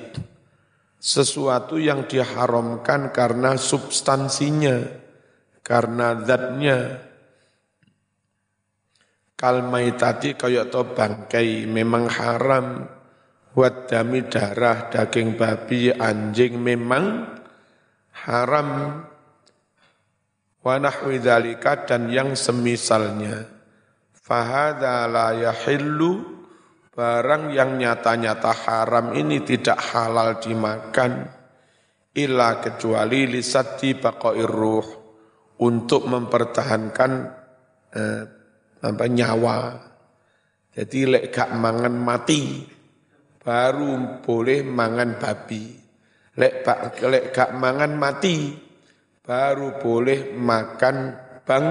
Sesuatu 1.03 1.83
yang 1.83 2.07
diharamkan 2.07 3.11
karena 3.11 3.59
substansinya, 3.59 4.87
karena 5.67 6.15
zatnya. 6.23 6.79
Kalmai 9.35 9.99
tadi 9.99 10.39
kaya 10.39 10.71
to 10.71 10.95
bangkai 10.95 11.67
memang 11.67 12.07
haram. 12.07 12.87
Buat 13.53 13.91
dami 13.91 14.25
darah 14.31 14.89
daging 14.89 15.35
babi 15.35 15.91
anjing 15.91 16.55
memang 16.63 17.27
haram. 18.23 19.03
Wa 20.63 20.79
nahwi 20.79 21.19
dan 21.19 22.07
yang 22.07 22.39
semisalnya. 22.39 23.51
Fahadha 24.15 25.11
la 25.11 25.35
yahillu 25.35 26.32
barang 26.93 27.57
yang 27.57 27.81
nyata-nyata 27.81 28.53
haram 28.53 29.17
ini 29.17 29.41
tidak 29.41 29.81
halal 29.81 30.37
dimakan 30.37 31.25
illa 32.13 32.61
kecuali 32.61 33.25
lisati 33.25 33.97
baqair 33.97 34.45
ruh 34.45 34.89
untuk 35.65 36.05
mempertahankan 36.05 37.13
eh, 37.97 38.23
apa 38.85 39.07
nyawa. 39.09 39.59
Jadi 40.73 41.01
lek 41.09 41.25
gak 41.33 41.57
mangan 41.57 41.97
mati 41.97 42.61
baru 43.41 44.21
boleh 44.21 44.61
mangan 44.61 45.17
babi. 45.17 45.65
Lek 46.37 46.65
lek 47.09 47.25
gak 47.33 47.57
mangan 47.57 47.93
mati 47.97 48.53
baru 49.25 49.81
boleh 49.81 50.37
makan 50.37 50.97
bang 51.45 51.67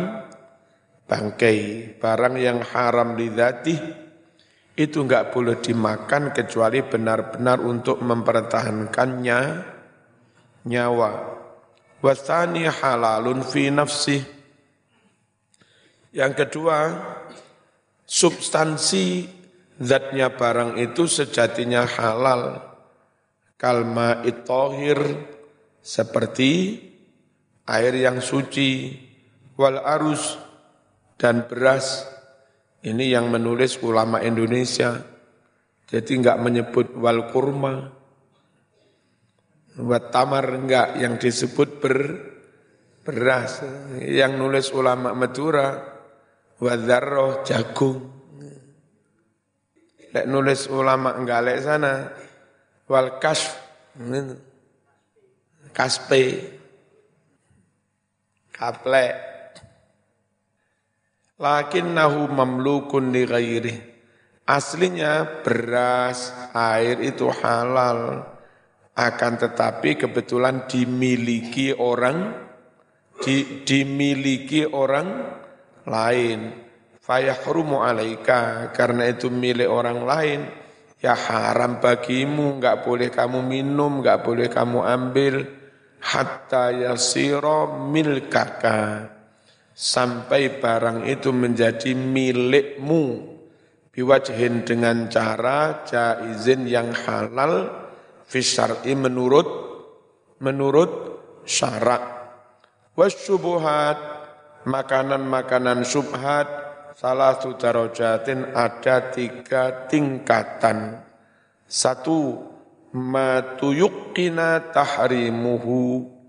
bangkai. 1.05 1.59
Barang 2.01 2.41
yang 2.41 2.65
haram 2.65 3.13
lidati 3.13 4.09
itu 4.75 5.03
enggak 5.03 5.35
boleh 5.35 5.59
dimakan 5.59 6.31
kecuali 6.31 6.79
benar-benar 6.79 7.59
untuk 7.59 7.99
mempertahankannya 7.99 9.39
nyawa. 10.65 11.11
Wasani 12.01 12.65
halalun 12.65 13.45
fi 13.45 13.69
nafsih. 13.69 14.23
Yang 16.11 16.33
kedua, 16.43 16.77
substansi 18.03 19.29
zatnya 19.79 20.33
barang 20.33 20.81
itu 20.81 21.07
sejatinya 21.07 21.85
halal. 21.85 22.59
Kalma 23.55 24.25
itohir 24.25 24.97
seperti 25.79 26.81
air 27.69 27.93
yang 27.93 28.17
suci, 28.17 28.97
wal 29.53 29.77
arus 29.77 30.41
dan 31.21 31.45
beras. 31.45 32.09
Ini 32.81 33.13
yang 33.13 33.29
menulis 33.29 33.77
ulama 33.85 34.17
Indonesia. 34.25 34.97
Jadi 35.85 36.11
enggak 36.17 36.41
menyebut 36.41 36.97
wal 36.97 37.29
kurma. 37.29 37.93
Buat 39.77 40.09
tamar 40.09 40.49
enggak 40.49 40.97
yang 40.97 41.21
disebut 41.21 41.77
ber, 41.77 41.97
beras. 43.05 43.61
Yang 44.01 44.31
nulis 44.33 44.67
ulama 44.73 45.13
Madura, 45.13 45.77
wadarroh 46.57 47.45
jagung. 47.45 48.01
Lek 50.11 50.25
nulis 50.27 50.67
ulama 50.67 51.15
enggak 51.15 51.39
lek 51.45 51.59
sana, 51.63 51.93
wal 52.89 53.21
kasf, 53.21 53.55
kaspe, 55.71 56.23
kaplek. 58.51 59.30
Lakinnahu 61.41 62.29
mamlukun 62.29 63.09
li 63.09 63.25
ghairi. 63.25 63.73
Aslinya 64.45 65.41
beras, 65.41 66.29
air 66.53 67.01
itu 67.01 67.33
halal. 67.33 68.29
Akan 68.93 69.41
tetapi 69.41 69.97
kebetulan 69.97 70.69
dimiliki 70.69 71.73
orang, 71.73 72.29
di, 73.25 73.65
dimiliki 73.65 74.69
orang 74.69 75.07
lain. 75.89 76.39
Fayahrumu 77.01 77.81
alaika, 77.81 78.69
karena 78.69 79.09
itu 79.09 79.33
milik 79.33 79.65
orang 79.65 80.05
lain. 80.05 80.39
Ya 81.01 81.17
haram 81.17 81.81
bagimu, 81.81 82.61
enggak 82.61 82.85
boleh 82.85 83.09
kamu 83.09 83.41
minum, 83.41 84.05
enggak 84.05 84.21
boleh 84.21 84.45
kamu 84.45 84.85
ambil 84.85 85.49
hatta 86.05 86.69
yasiro 86.69 87.89
milkaka 87.89 89.20
sampai 89.81 90.61
barang 90.61 91.09
itu 91.09 91.33
menjadi 91.33 91.97
milikmu. 91.97 93.33
Biwajhin 93.91 94.63
dengan 94.63 95.11
cara 95.11 95.83
jaizin 95.83 96.63
yang 96.69 96.95
halal 96.95 97.67
fisyar'i 98.29 98.93
menurut 98.95 99.49
menurut 100.39 100.91
syarak. 101.43 101.99
Wasyubuhat 102.95 103.99
makanan-makanan 104.63 105.83
subhat 105.83 106.47
salah 106.95 107.35
darajatin 107.35 108.55
ada 108.55 109.11
tiga 109.11 109.91
tingkatan. 109.91 111.03
Satu 111.67 112.39
ma 112.95 113.59
tuyukina 113.59 114.71
tahrimuhu 114.71 116.20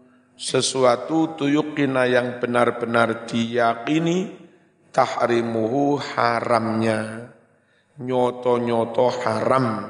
sesuatu 0.43 1.39
tuyukina 1.39 2.11
yang 2.11 2.43
benar-benar 2.43 3.31
diyakini 3.31 4.35
tahrimuhu 4.91 6.03
haramnya. 6.03 7.31
Nyoto-nyoto 8.03 9.07
haram. 9.23 9.87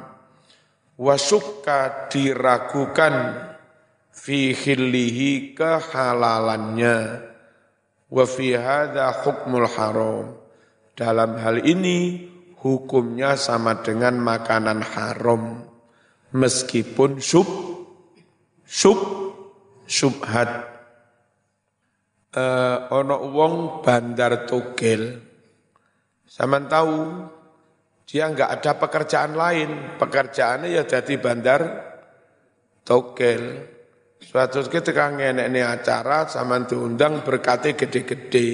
Wasukka 1.00 2.12
diragukan 2.12 3.14
fi 4.12 4.53
khillihi 4.53 5.57
kehalalannya. 5.57 6.96
Wa 8.12 8.24
fi 8.28 8.53
hadha 8.53 9.24
hukmul 9.24 9.64
haram. 9.72 10.36
Dalam 10.92 11.40
hal 11.40 11.64
ini 11.64 12.28
hukumnya 12.61 13.40
sama 13.40 13.80
dengan 13.80 14.20
makanan 14.20 14.84
haram. 14.84 15.64
Meskipun 16.36 17.24
sub 17.24 17.48
sub 18.68 19.21
subhat 19.87 20.72
uh, 22.37 22.76
ono 22.93 23.16
wong 23.28 23.85
bandar 23.85 24.49
togel 24.49 25.20
sama 26.26 26.64
tahu 26.64 27.28
dia 28.09 28.28
nggak 28.28 28.51
ada 28.61 28.72
pekerjaan 28.76 29.33
lain. 29.37 29.97
Pekerjaannya 29.97 30.68
ya 30.68 30.85
jadi 30.85 31.16
bandar 31.16 31.61
togel 32.85 33.68
suatu 34.20 34.64
ketika 34.68 35.12
ngenek 35.12 35.49
ini 35.49 35.61
acara 35.64 36.28
sama 36.28 36.61
diundang 36.64 37.24
berkati 37.24 37.72
gede-gede. 37.76 38.49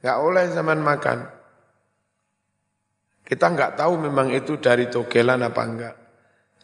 Nggak 0.00 0.18
oleh 0.20 0.44
zaman 0.52 0.80
makan. 0.80 1.18
Kita 3.26 3.46
nggak 3.50 3.74
tahu 3.76 3.92
memang 4.06 4.30
itu 4.30 4.56
dari 4.62 4.86
togelan 4.86 5.42
apa 5.42 5.62
enggak 5.66 6.05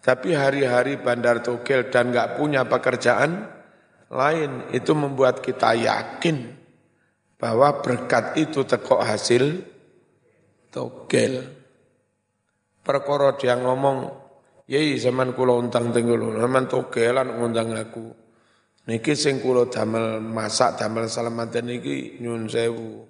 tapi 0.02 0.34
hari-hari 0.34 0.98
bandar 0.98 1.46
togel 1.46 1.86
dan 1.86 2.10
nggak 2.10 2.34
punya 2.34 2.66
pekerjaan 2.66 3.46
lain, 4.10 4.66
itu 4.74 4.92
membuat 4.98 5.38
kita 5.38 5.78
yakin 5.78 6.58
bahwa 7.38 7.78
berkat 7.78 8.34
itu 8.34 8.66
tekok 8.66 8.98
hasil 8.98 9.62
togel. 10.74 11.46
Perkara 12.82 13.38
dia 13.38 13.54
ngomong, 13.54 14.10
yei 14.66 14.98
zaman 14.98 15.38
kulo 15.38 15.62
untang 15.62 15.94
tenggulu, 15.94 16.34
zaman 16.34 16.66
togelan 16.66 17.38
ngundang 17.38 17.70
aku. 17.78 18.10
Niki 18.90 19.14
sing 19.14 19.38
kulo 19.38 19.70
damel 19.70 20.18
masak 20.18 20.82
damel 20.82 21.06
salamatan 21.06 21.70
niki 21.70 22.18
nyun 22.18 22.50
sewu. 22.50 23.06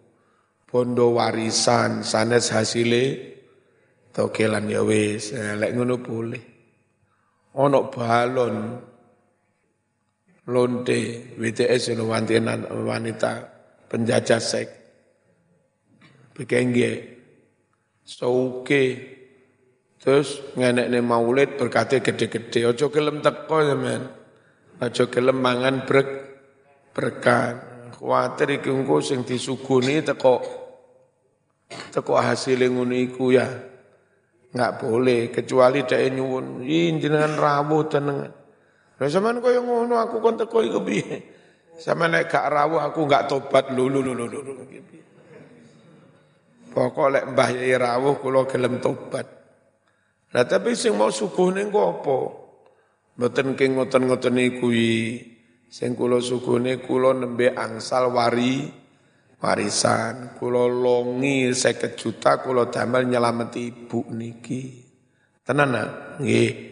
Bondo 0.68 1.16
warisan 1.16 2.04
sanes 2.04 2.52
hasile 2.52 3.32
togelan 4.12 4.68
ya 4.68 4.84
wis, 4.84 5.32
lek 5.32 5.72
ngono 5.72 5.96
boleh 6.04 6.51
ono 7.56 7.88
balon. 7.88 8.56
Lonte. 10.42 11.00
WTS 11.38 11.94
itu 11.94 12.02
wanita, 12.02 12.66
wanita 12.72 13.32
penjajah 13.86 14.42
sek. 14.42 14.68
Bekengge. 16.34 17.22
Sauke 18.02 18.84
terus 20.02 20.42
ngenek 20.58 20.90
maulid 20.98 21.54
berkati 21.54 22.02
gede-gede. 22.02 22.66
Ojo 22.66 22.90
kelem 22.90 23.22
teko 23.22 23.62
ya 23.62 23.78
men 23.78 24.02
ojo 24.82 25.06
kelem 25.06 25.38
mangan 25.38 25.86
brek 25.86 26.08
berkat 26.90 27.54
khawatir 27.94 28.58
iki 28.58 28.74
engko 28.74 28.98
sing 28.98 29.22
disuguni 29.22 30.02
teko 30.02 30.42
teko 31.94 32.18
hasil 32.18 32.58
ngono 32.66 32.98
ya 33.30 33.46
Enggak 34.52 34.84
boleh 34.84 35.32
kecuali 35.32 35.80
dhek 35.88 36.12
nyuwun, 36.12 36.60
"Ih 36.60 36.92
jenengan 37.00 37.40
rawuh 37.40 37.88
tenengan." 37.88 38.32
Lah 39.00 39.08
sampean 39.08 39.40
koyo 39.40 39.64
ngono 39.64 39.96
aku 39.98 40.20
kon 40.20 40.36
teko 40.36 40.60
iku 40.62 40.84
piye? 40.84 41.16
Sama 41.80 42.06
nek 42.06 42.28
gak 42.28 42.52
rawuh 42.52 42.78
aku 42.78 43.08
enggak 43.08 43.26
tobat 43.26 43.72
lulu 43.72 44.04
lulu 44.04 44.28
lulu 44.28 44.52
Pokok 46.72 47.08
lek 47.12 47.24
mbah 47.32 47.50
yai 47.52 47.76
rawuh 47.76 48.16
kula 48.20 48.48
gelem 48.48 48.80
tobat. 48.80 49.28
Lah 50.32 50.44
tapi 50.48 50.72
sing 50.72 50.96
mau 50.96 51.12
suguhne 51.12 51.68
engko 51.68 51.80
apa? 51.80 52.16
Mboten 53.20 53.52
ki 53.52 53.76
ngoten-ngoten 53.76 54.36
iku 54.40 54.72
Sing 55.72 55.96
kula 55.96 56.20
suguhne 56.20 56.80
kula 56.80 57.12
nembe 57.12 57.52
angsal 57.52 58.12
wari 58.12 58.81
warisan, 59.42 60.38
kula 60.38 60.70
longi 60.70 61.50
50 61.50 61.98
juta 61.98 62.38
kula 62.38 62.70
damel 62.70 63.10
nyelameti 63.10 63.74
ibu 63.74 64.06
niki. 64.14 64.86
Tenan 65.42 65.74
nggih. 66.22 66.70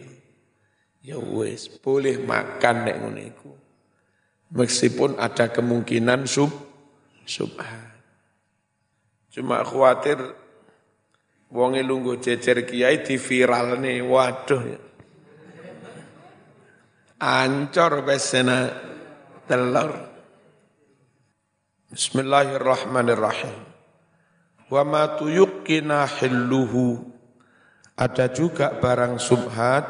Ya 1.01 1.17
wis, 1.19 1.67
boleh 1.67 2.21
makan 2.23 2.75
nek 2.87 2.95
ngene 3.01 3.21
iku. 3.35 3.51
Meskipun 4.55 5.19
ada 5.19 5.51
kemungkinan 5.51 6.29
sub 6.29 6.53
subhan. 7.27 7.91
Cuma 9.31 9.63
khawatir 9.65 10.19
wonge 11.51 11.81
lungguh 11.83 12.21
jejer 12.21 12.63
kiai 12.63 13.01
nih, 13.01 13.99
waduh. 14.05 14.63
Ancor 17.17 17.93
besena 18.05 18.69
telur. 19.49 20.10
Bismillahirrahmanirrahim. 21.91 23.51
Wa 24.71 24.87
ma 24.87 25.11
tuyukkina 25.19 26.07
hilluhu. 26.07 27.03
Ada 27.99 28.31
juga 28.31 28.71
barang 28.79 29.19
subhat 29.19 29.83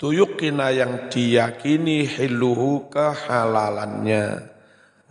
tuyukkina 0.00 0.72
yang 0.72 1.12
diyakini 1.12 2.08
hilluhu 2.08 2.88
kehalalannya. 2.88 4.48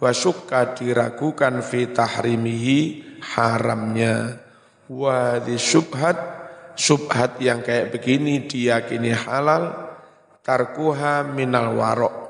Wa 0.01 0.09
syukka 0.09 0.73
diragukan 0.73 1.61
fi 1.61 1.93
tahrimihi 1.93 2.79
haramnya. 3.21 4.41
Wa 4.89 5.37
di 5.37 5.61
subhat 5.61 6.17
subhat 6.73 7.37
yang 7.37 7.61
kayak 7.61 7.93
begini 7.93 8.49
diyakini 8.49 9.13
halal 9.13 9.93
tarkuha 10.41 11.21
minal 11.21 11.77
warok 11.77 12.28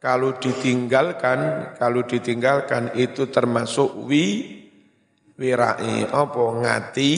kalau 0.00 0.40
ditinggalkan, 0.40 1.72
kalau 1.76 2.00
ditinggalkan 2.08 2.96
itu 2.96 3.28
termasuk 3.28 4.08
wi 4.08 4.56
wirai 5.36 6.08
apa 6.08 6.44
ngati 6.56 7.12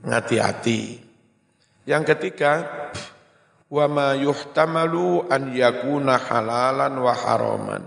ngati 0.00 0.36
hati. 0.40 0.80
Yang 1.84 2.16
ketiga, 2.16 2.52
wa 3.68 3.84
ma 3.84 4.16
yuhtamalu 4.16 5.28
an 5.28 5.52
yakuna 5.52 6.16
halalan 6.16 6.94
wa 7.04 7.12
haraman. 7.12 7.82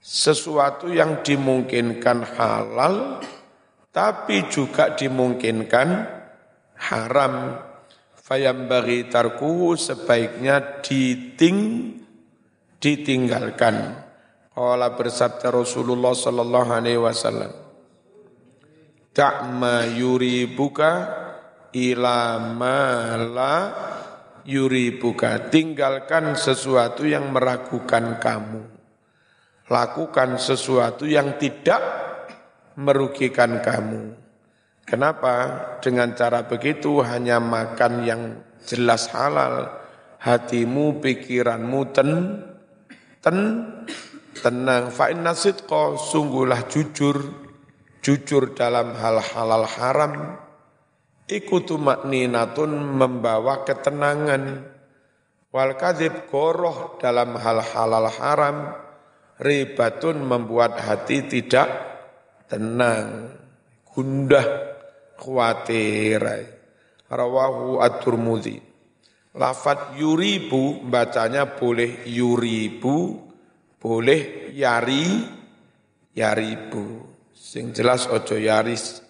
Sesuatu 0.00 0.88
yang 0.88 1.20
dimungkinkan 1.20 2.24
halal 2.40 3.20
tapi 3.92 4.48
juga 4.48 4.96
dimungkinkan 4.96 5.88
haram. 6.80 7.60
Fayambagi 8.16 9.12
tarkuhu 9.12 9.76
sebaiknya 9.76 10.80
diting 10.84 11.92
ditinggalkan. 12.78 14.06
Qala 14.54 14.98
bersabda 14.98 15.54
Rasulullah 15.54 16.14
sallallahu 16.14 16.70
alaihi 16.74 16.98
wasallam. 16.98 17.52
Ta'ma 19.14 19.86
yuribuka 19.86 20.90
ila 21.74 22.38
ma 22.38 23.14
la 23.18 23.54
yuribuka. 24.42 25.50
Tinggalkan 25.50 26.34
sesuatu 26.34 27.06
yang 27.06 27.30
meragukan 27.30 28.18
kamu. 28.18 28.62
Lakukan 29.68 30.40
sesuatu 30.40 31.04
yang 31.04 31.36
tidak 31.36 31.82
merugikan 32.78 33.60
kamu. 33.60 34.16
Kenapa? 34.88 35.34
Dengan 35.84 36.16
cara 36.16 36.48
begitu 36.48 37.04
hanya 37.04 37.36
makan 37.36 37.92
yang 38.08 38.22
jelas 38.64 39.12
halal, 39.12 39.68
hatimu, 40.16 41.04
pikiranmu 41.04 41.80
ten, 41.92 42.10
ten 43.22 43.36
tenang. 44.38 44.94
Fa 44.94 45.10
inna 45.10 45.34
sidqa 45.34 45.98
sungguhlah 45.98 46.66
jujur 46.70 47.16
jujur 48.02 48.54
dalam 48.54 48.94
hal 48.96 49.18
halal 49.20 49.66
haram. 49.66 50.14
Ikutu 51.28 51.76
makninatun 51.76 52.72
membawa 52.72 53.66
ketenangan. 53.68 54.64
Wal 55.52 55.76
kadzib 55.76 56.28
goroh 56.32 56.96
dalam 56.96 57.36
hal 57.36 57.60
halal 57.60 58.08
haram. 58.08 58.56
Ribatun 59.38 60.24
membuat 60.24 60.80
hati 60.80 61.28
tidak 61.28 61.68
tenang. 62.48 63.36
Gundah 63.92 64.46
khawatir. 65.20 66.24
Rawahu 67.08 67.80
at-Tirmidzi 67.80 68.67
Lafat 69.36 70.00
yuribu 70.00 70.80
bacanya 70.88 71.44
boleh 71.44 72.08
yuribu, 72.08 73.20
boleh 73.76 74.52
yari, 74.56 75.04
yaribu. 76.16 77.04
Sing 77.36 77.76
jelas 77.76 78.08
ojo 78.08 78.40
yaris. 78.40 79.04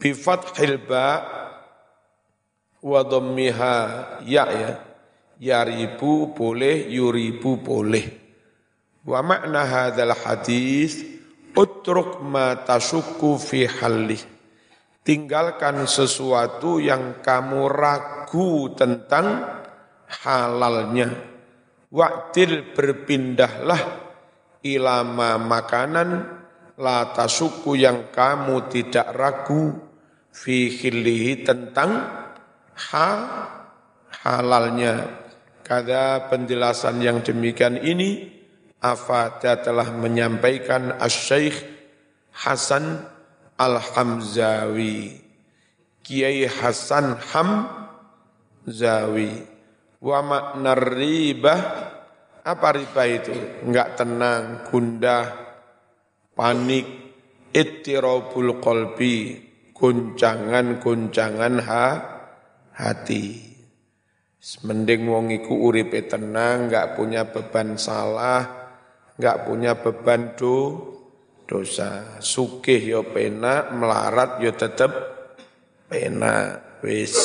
Bifat 0.00 0.56
hilba 0.56 1.24
wa 2.80 3.00
dhammiha 3.04 3.76
ya 4.24 4.44
ya. 4.48 4.72
Yaribu 5.34 6.32
boleh, 6.32 6.88
yuribu 6.88 7.60
boleh. 7.60 8.06
Wa 9.04 9.20
makna 9.20 9.68
hadzal 9.68 10.16
hadis 10.16 11.04
utruk 11.52 12.24
ma 12.24 12.56
tasukku 12.64 13.36
fi 13.36 13.68
halih 13.68 14.33
tinggalkan 15.04 15.84
sesuatu 15.84 16.80
yang 16.80 17.20
kamu 17.20 17.68
ragu 17.68 18.72
tentang 18.72 19.44
halalnya. 20.24 21.12
Waktil 21.94 22.74
berpindahlah 22.74 23.78
ilama 24.64 25.38
makanan 25.38 26.08
la 26.80 27.14
tasuku 27.14 27.78
yang 27.78 28.10
kamu 28.10 28.66
tidak 28.72 29.14
ragu 29.14 29.78
fi 30.34 30.72
tentang 31.46 31.90
ha 32.74 33.08
halalnya. 34.24 35.22
Kada 35.64 36.28
penjelasan 36.28 37.00
yang 37.00 37.24
demikian 37.24 37.80
ini 37.80 38.34
Afada 38.84 39.56
telah 39.64 39.88
menyampaikan 39.96 41.00
As-Syeikh 41.00 41.56
Hasan 42.36 43.13
Al-Hamzawi. 43.58 45.22
Kiai 46.04 46.44
Hasan 46.46 47.16
Hamzawi. 48.66 49.32
Wa 50.04 50.20
makna 50.20 50.76
ribah 50.76 51.60
apa 52.44 52.68
riba 52.76 53.02
itu? 53.08 53.32
Enggak 53.64 53.96
tenang 53.96 54.68
gundah 54.68 55.32
panik 56.36 56.84
ittirabul 57.54 58.60
qalbi 58.60 59.40
guncangan-guncangan 59.72 61.54
ha, 61.64 61.86
hati. 62.76 63.54
Mending 64.60 65.08
wong 65.08 65.32
iku 65.32 65.56
uripe 65.72 66.04
tenang 66.04 66.68
enggak 66.68 67.00
punya 67.00 67.24
beban 67.24 67.80
salah 67.80 68.44
enggak 69.16 69.48
punya 69.48 69.72
beban 69.72 70.36
do 70.36 70.92
dosa. 71.44 72.20
Sugih 72.20 72.80
yo 72.80 73.00
ya 73.04 73.12
pena, 73.12 73.54
melarat 73.72 74.40
yo 74.40 74.52
ya 74.52 74.58
tetep 74.58 74.92
pena. 75.88 76.60
Wis. 76.84 77.16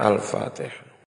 Al-Fatihah. 0.00 0.89